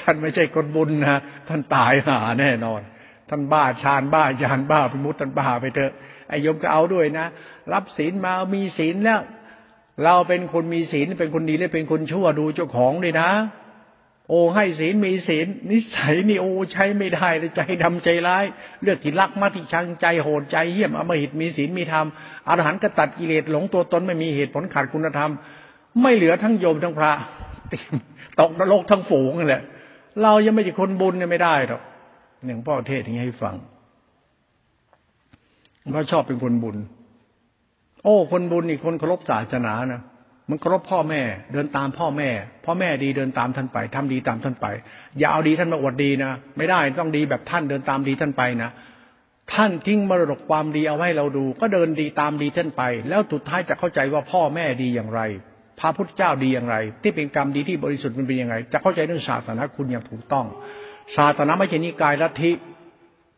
[0.00, 2.80] ท่านไม่ใช่คนบุญนะท่านตายหาแน่นอน
[3.28, 5.92] ท่านบ้าชานบ้ายานบ้าพิมุตท่านบ้าไปเถอะ
[6.28, 7.26] ไอ้ยมก็เอาด้วยนะ
[7.72, 9.20] รับศีลมามีศีลแล้ว
[10.04, 13.30] เราเป็นคนมีศีลเป็นคนดีและเป็นคนชั่วดูเจ้าของเลยนะ
[14.28, 18.44] โอ้ให้ศีลมีศีลนิสัยนี่โอ้ใช้ไม่ได้เลยใจดำใจร้าย
[18.82, 22.06] เลือกที่รักมาที่ชังใจโหดใจเหี้ยมอมหิตมีศีลมีธรรม
[22.48, 25.30] อรหันต์กตัดกิเลสหลงตัวตนไม่มีเหตุผลขาดคุณธรรม
[26.02, 27.12] ไม่เหลือทั้งโยมทั้งพระ
[28.40, 29.62] ตกนรกทั้งฝูงเลย
[30.22, 31.82] เรายังไม่ใช่คนบุญเนี่ยไม่ได้หรอก
[32.44, 33.56] หนึ่งพ่อเทศอย่างนี้ให้ฟัง
[35.92, 36.76] เพราะชอบเป็นคนบุญ
[38.04, 40.02] โอ้ คนบุญนี่คนเคารพศาสนานะ
[40.48, 41.22] มันเคารพพ่อแม่
[41.52, 42.30] เดินตามพ่อแม่
[42.64, 44.66] พ่อแม่ดีเดินตามท่านไปทำดีตามท่านไป
[45.18, 48.70] อย่าเอาดีท่านมาอวดดีนะไม่ได้ต้องดีแบบท่านเดินตามดีท่านไปนะ
[49.54, 55.20] ท่านทิ้งมรดกความดีเอาไว้เราดู ก็เดินดีตามดีท่านไป แล้วสุดท้ายจะเข้าใจว่าพ่อแม่ดีอย่างไร
[55.80, 60.46] พระพุทธเจ้าดีอย่างไร ที่เป็นกรรมดีที่บริสุทธิ์มันเป็นยังไง จะเข้าใจเรื่องศาสนาคุณอย่างถูกต้อง
[61.16, 62.50] ศาสนาไม่ใช่นิกายลัทธิ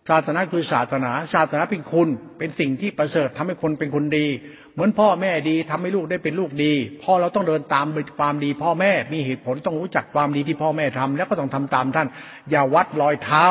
[0.09, 4.27] ศาสนาคือศาสนา ศาสนาเป็นคุณ เป็นสิ่งที่ประเสริฐทำให้คนเป็นคนดี
[4.75, 7.87] เหมือนพ่อแม่ดีทำให้ลูกได้เป็นลูกดี พ่อเราต้องเดินตาม
[8.19, 12.09] ความดี พ่อแม่มีเหตุผลต้องรู้จักความดีที่พ่อแม่ทำแล้วก็ต้องทำตามท่าน
[12.51, 13.47] อย่าวัดรอยเท้า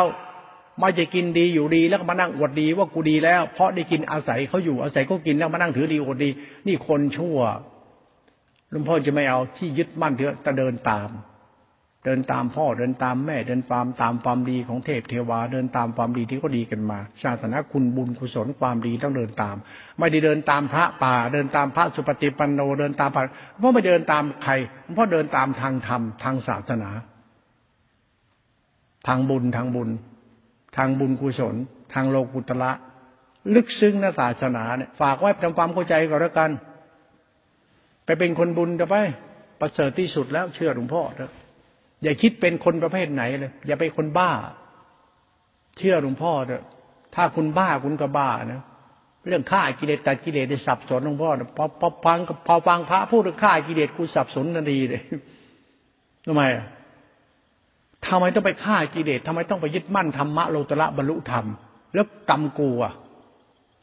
[0.80, 6.30] ไม่จะกินดีอยู่ดีแล้วก็มานั่งอวดดีว่ากูดีแล้ว เพราะได้กินอาศัยเขาอยู่อาศัยเขากินแล้วมานั่งถือดีอวดดี
[6.68, 7.38] นี่คนชั่ว
[8.70, 11.10] หลวงพ่อจะไม่เอาที่ยึดมั่นเถอะแต่เดินตาม
[12.06, 19.56] เดินตามพ่อเดินตามแม่เดินตามตามความดีของเทพเทวาเดินตามความดีที่เขาดีกันมาศาสนาคุณบุญกุศลความดีต้องเดินตาม
[20.00, 23.24] ไม่ได้เดินตามพระป่า เดินตามพระสุปฏิปันโนเดินตามพระ
[23.60, 24.54] เพราะไม่เดินตามใคร
[24.96, 26.90] เพราะเดินตามทางธรรมทางศาสนา
[29.08, 29.90] ทางบุญทางบุญ
[30.78, 31.56] ทางบุญกุศล
[31.94, 32.72] ทางโลกุตละ
[33.56, 36.52] ลึกซึ้งนะศาสนาเนี่ยฝากไว้ทำความเข้าใจก่อนแล้วกัน
[38.06, 38.96] ไปเป็นคนบุญจะไป
[39.60, 41.32] ประเสริฐที่สุดแล้วเชื่อหลวงพ่อเถอะ
[42.04, 44.32] อย่าคิดเป็นคนประเภทไหนเลย อย่าไปคนบ้า
[45.78, 46.64] เชื่อหลวงพ่อเถอะ
[47.16, 48.62] ถ้าคุณบ้าคุณก็บ้านะ
[49.28, 55.02] เรื่องฆ่ากิเลสตัดกิเลสได้สับสนหลวงพ่อพอพอฟังพอฟังพระพูดเรื่องฆ่ากิเลสกูสับสนทันทีเลย
[56.26, 56.42] ทำไม
[58.08, 61.46] ทำไมต้องไปฆ่ากิเลสทำไมต้องไปยึดมั่นธรรมะโลตระบรรลุธรรม
[61.94, 62.94] แล้วกรรมกูอะ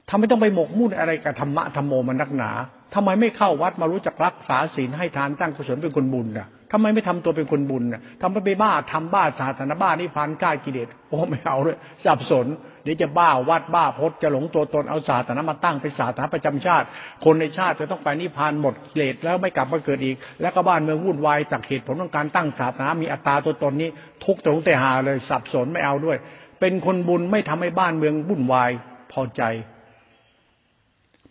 [0.09, 2.51] ทำไมต้องไปหมกมุ่นอะไรกับธรรมะธรรมโมมันนักหนา
[2.95, 12.47] ทำไมไม่เข้าวัดมารู้จักรักษาศีลให้ทานตั้งกุศลเป็นคนบุญอะ ทำไมไม่ทำตัวเป็นคนบุญนะทำไมไปบ้าทำบ้าศาสนาบ้านิพพานกล้ากิเลสโอ้ไม่เอาเลยสับสน
[12.85, 16.87] เดี๋ยวจะบ้าวัดบ้าพจน์จะหลงตัวตนเอาศาสนามาตั้งเป็นศาสนาประจำชาติ
[17.25, 23.89] คนในชาติจะต้องไปนิพพานหมดกิเลสแล้วไม่กลับมาเกิดอีก แล้วก็บ้านเมืองวุ่นวายจากเหตุผลของการตั้งศาสนามีอัตตาตัวตนนี้
[24.25, 26.17] ทุกตรงแต่หาเลยสับสนไม่เอาด้วย
[26.61, 28.71] เป็นคนบุญไม่ทำให้บ้านเมืองวุ่นวาย
[29.13, 29.43] พอใจ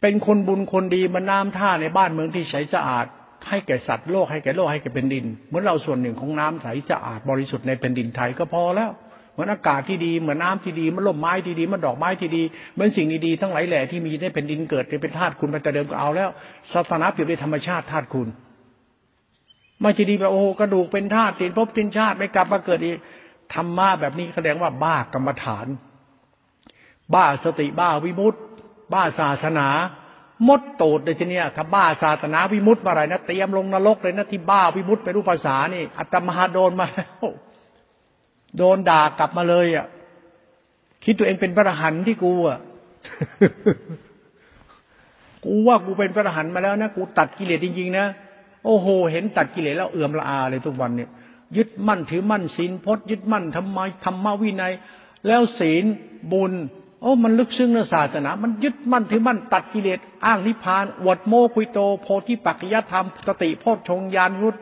[0.02, 3.06] เป็นคนบุญคนดีมาน้ำท่าในบ้านเมืองที่ใสสะอาด
[3.48, 8.92] ให้แก่สัตว์โลกให้แก่โลกให้แก่เป็นดิน เหมือนเราส่วนหนึ่งของน้ำใสสะอาดบริสุทธิ์ในแผ่นดินไทยก็พอแล้ว
[9.34, 16.30] เหมือนอากาศที่ดีเหมือนน้าที่ดีมันลมไม้ที่ดีมันดอกไม้ที่ดีเหมือนสิ่งดีๆทั้งหลายแหล่ที่มีในแผ่นดินเกิดเป็นธาตุคุณมาแต่เดิมก็เอาแล้ว
[16.74, 18.28] ศาสนาเปรียบด้วยธรรมชาติธาตุคุณ
[19.82, 22.98] ไม่จะดีแบบโอ้กระดูกเป็นธาตุติดภพตินชาติไม่กลับมาเกิดอีก
[23.54, 25.68] ธรรมะแบบนี้แสดงว่าบ้ากรรมฐาน
[27.14, 28.40] บ้าสติบ้าวิมุตติ
[28.94, 29.68] บ้าศาสนา
[30.48, 37.26] มดโตดเลยทีเนี้ยถ้าบ้าศาสนาวิมุตต์มาอะไรนะเตรียมลงนรกเลยนะที่บ้าวิมุตต์ไปรู้ภาษานี่อัตมาโดนมาแล้ว
[38.58, 39.86] โดนด่ากลับมาเลยอะ
[41.04, 42.60] คิดตัวเองเป็นพระหันที่กูอะ
[45.46, 48.06] กูว่ากูเป็นพระอรหันต์มาแล้วนะกูตัดกิเลสจริงๆนะ
[48.66, 51.10] โอ้โห เห็นตัดกิเลสแล้วเอื่อมละอาเลยทุกวันเนี่ย
[51.58, 54.74] ยึดมั่นถือมั่นศีลพจน์ยึดมั่นทำไมธรรมวินัย
[55.28, 55.84] แล้วศีล
[56.32, 56.54] บุญ
[57.02, 64.58] โอ้มันลึกซึ้งในศาสนา มันยึดมั่นถือมั่นตัดกิเลสอ้างนิพพานวดโมคุยโต โพธิปัจจยธรรมสติโพชฌงยานยุทธ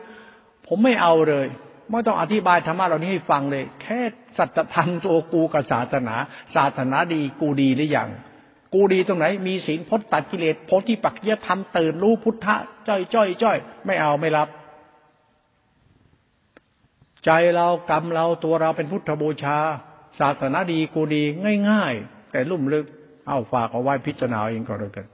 [0.66, 1.46] ผมไม่เอาเลย
[1.90, 4.00] ไม่ต้องอธิบายธรรมะเหล่านี้ให้ฟังเลย แค่
[4.38, 6.16] สัจธรรมตัวกูกับศาสนา
[6.56, 8.08] ศาสนาดีกูดีหรือยัง
[8.74, 12.56] กูดีตรงไหน มีศีลพจน์ตัดกิเลสโพธิปัจจยธรรมตื่นรู้พุทธะ
[12.88, 14.48] จ้อยจ้อยจ้อยไม่เอาไม่รับ
[17.24, 19.58] ใจเรากรรมเราตัวเราเป็นพุทธบูชา
[20.20, 21.22] ศาสนาดีกูดี
[21.70, 22.86] ง่าย ๆ แต่ลุ่มลึก
[23.28, 25.06] เอาฝากเอาไว้พิจารณาเองก็แล้วกัน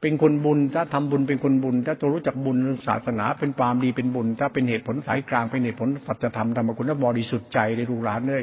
[0.00, 2.56] เป็นคนบุญถ้าทำบุญเป็นคนบุญ ถ้าตัวรู้จักบุญ
[2.86, 8.42] ศาสนาเป็นความดีเป็นบุญ ถ้าเป็นเหตุผลสายกลางเป็นเหตุผลสัจธรรมธรรมคุณบริสุทธิ์ใจในรูหลานเลย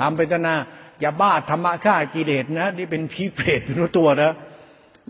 [0.00, 0.56] ทำไปเถอะนะ
[1.00, 4.32] อย่าบ้าธรรมะฆ่ากิเลสนะนี่เป็นผีเปรตรู้ตัวนะ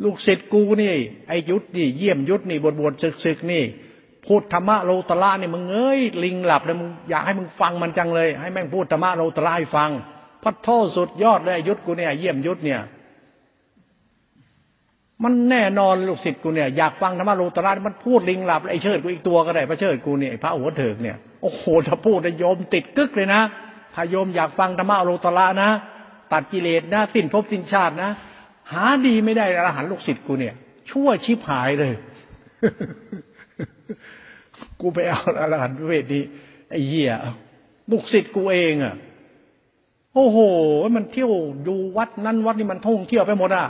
[0.05, 0.95] ลูกศิษย์กูนี่
[1.29, 3.63] ไอยุทธนี่เยี่ยมยุทธนี่บวชบวชศึกศึกนี่
[4.27, 9.91] พูดธรรมะโลตระนี่มึงเอ้ยลิงหลับเลยมึงอยากให้มึงฟังมันจังเลย ให้แม่งพูดธรรมะโลตระให้ฟัง
[10.43, 12.81] พัดโทษสุดยอดเลยยุทธกูเนี่ย เยี่ยมยุทธเนี่ย
[15.25, 23.41] มันแน่นอนลูกศิษย์กูเนี่ยอยากฟังธรรมะโลตระมันพูดลิงหลับไอเชิดกูอีกตัวก็ได้พระเชิดกูเนี่ยพระหัวเถิกเนี่ยโอ้โหถ้าพูดจะโยมติดกึกเลยนะ
[23.95, 25.71] ถ้าโยมอยากฟังธรรมะโลตระนะ
[26.33, 28.11] ตัดกิเลสนะสิ้นภพสิ้นชาตินะ
[28.73, 30.55] หาดีไม่ได้อรหันลูกศิษย์กูเนี่ย
[30.91, 31.93] ชั่วชิบหายเลย
[34.81, 36.21] กูไปเอาอรหันเวทดี
[36.71, 37.13] ไอ้เหี้ย
[37.91, 38.95] ลูกศิษย์กูเองอะ
[40.15, 40.39] โอ้โห
[40.97, 41.33] มันเที่ยว
[41.69, 43.67] ดูวัดนั้นวัดนี้มันท่องเที่ยวไปหมดอะ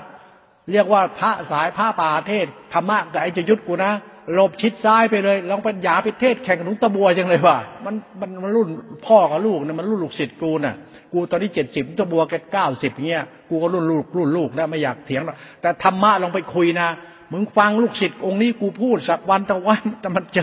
[0.72, 3.92] เรียกว่าพระสายพระป่าเทศธรรมะกับไอ้จะยุทธกูนะ
[4.34, 8.68] หลบชิดซ้ายไปเลยลองปัญญาไปเทศแข่งกับหนุตะบัวจังเลยว่ะมันมันมันรุ่น
[9.06, 10.74] พ่อกับลูกนะมันรุ่นลูกศิษย์กูน่ะ
[11.12, 16.88] กูตอนนี้เจ็ดสิบตะบัวแกเก้าสิบเงี้ยกูก็รุ่นลูกรุ่นลูกนะไม่อยากเถียงหรอกแต่ธรรมะลองไปคุยนะ
[17.32, 20.42] มึงฟังลูกศิษย์องค์นี้กูพูดสักวันตะวันแต่มันจะ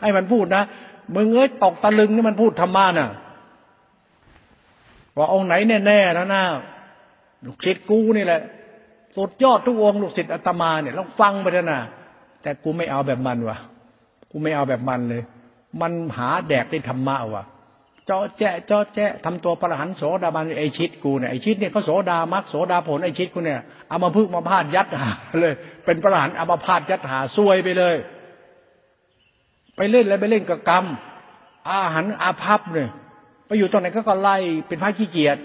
[0.00, 0.62] ให้มันพูดนะ
[1.14, 3.10] มึงเอ้ยตกตะลึงนี่มันพูดธรรมะน่ะ
[5.18, 5.54] ว่าองค์ไหน
[5.86, 6.42] แน่ๆแล้วนะ
[7.44, 8.40] ลูกศิษย์กูนี่แหละ
[9.16, 11.80] สุดยอดทุกองค์ลูกศิษย์อาตมาเนี่ยลองฟังไปเถอะนะ
[12.42, 13.58] แต่กูไม่เอาแบบมันวะ
[14.30, 15.22] กูไม่เอาแบบมันเลย
[15.80, 17.44] มันหาแดกได้ธรรมะวะ
[18.06, 25.10] เจาะแจ๊ะเจาะแจ๊ะทำตัวประหันโสดาบันไอชิดกูเนี่ยไอชิดเนี่ยเขาโสดามักโสดาผลไอชิดกูเนี่ยเอามาพึ่งมาพาดยัดหา
[25.40, 25.54] เลย
[25.84, 27.96] เป็นประหันเอามาพาดยัดหาซวยไปเลย
[29.76, 30.84] ไปเล่นแล้วไปเล่นกับกรรม
[31.70, 32.90] อาหารอาภัพเนี่ย
[33.48, 34.36] ไปอยู่ตรงไหนก็ก็ไล่
[34.68, 35.38] เป็นพระขี้เกียจ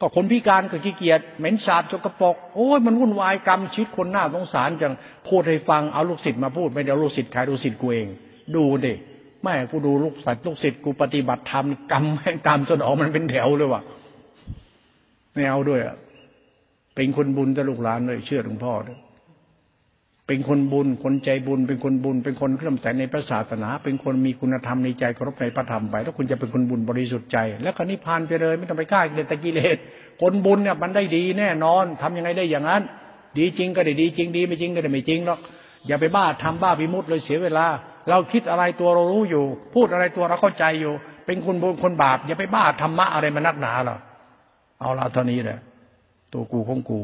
[0.00, 4.94] ก็คนพิการก็ขี้เกียจเหม็นสาบจกระปกโอ้ยมันวุ่นวายกรรมชีวิตคนหน้าสงสารจัง
[5.28, 8.08] พูดให้ฟังเอาลูกศิษย์มาพูดไม่เดี๋ยวลูกศิษย์ใครลูกศิษย์กูเอง
[8.54, 8.94] ดูดิ
[9.42, 13.82] แม่กูดูลูกศิษย์ลูกศิษย์กูปฏิบัติธรรมกรรมแห่งกรรมจนออกมันเป็นแถวเลยว่ะ
[15.34, 15.96] ไม่เอาด้วยอะ
[16.94, 18.98] เป็นคนบุญจะลูกหลานเลยเชื่อหลวงพ่อด้วย
[20.30, 29.76] เป็นคนบุญ คนใจบุญ เป็นคนบุญ เป็นคนเคลื่อนไหวในพระศาสนา เป็นคนมีคุณธรรมในใจเคารพในพระธรรมไปถ้าคุณจะเป็นคนบุญบริสุทธิ์ใจ แล้วก็นิพพานไปเลย ไม่ต้องไปฆ่ากิเลสตะกิเลส
[30.20, 32.82] คนบุญเนี่ยมันได้ดีแน่นอนทำยังไงได้อย่างนั้น
[33.38, 35.40] ดีจริงก็ได้ดีจริงดีไม่จริงก็ได้ไม่จริงหรอก
[35.86, 37.66] อย่าไปบ้าทำบ้าพิมุตเลยเสียเวลา
[38.10, 40.92] เราคิดอะไรตัวเรารู้อยู่ พูดอะไรตัวเราเข้าใจอยู่
[41.26, 44.00] เป็นคนบุญคนบาปอย่าไปบ้าธรรมะอะไรมานักหนาหรอก
[44.80, 45.58] เอาละเท่านี้แหละ
[46.32, 47.00] ตัวกูของกู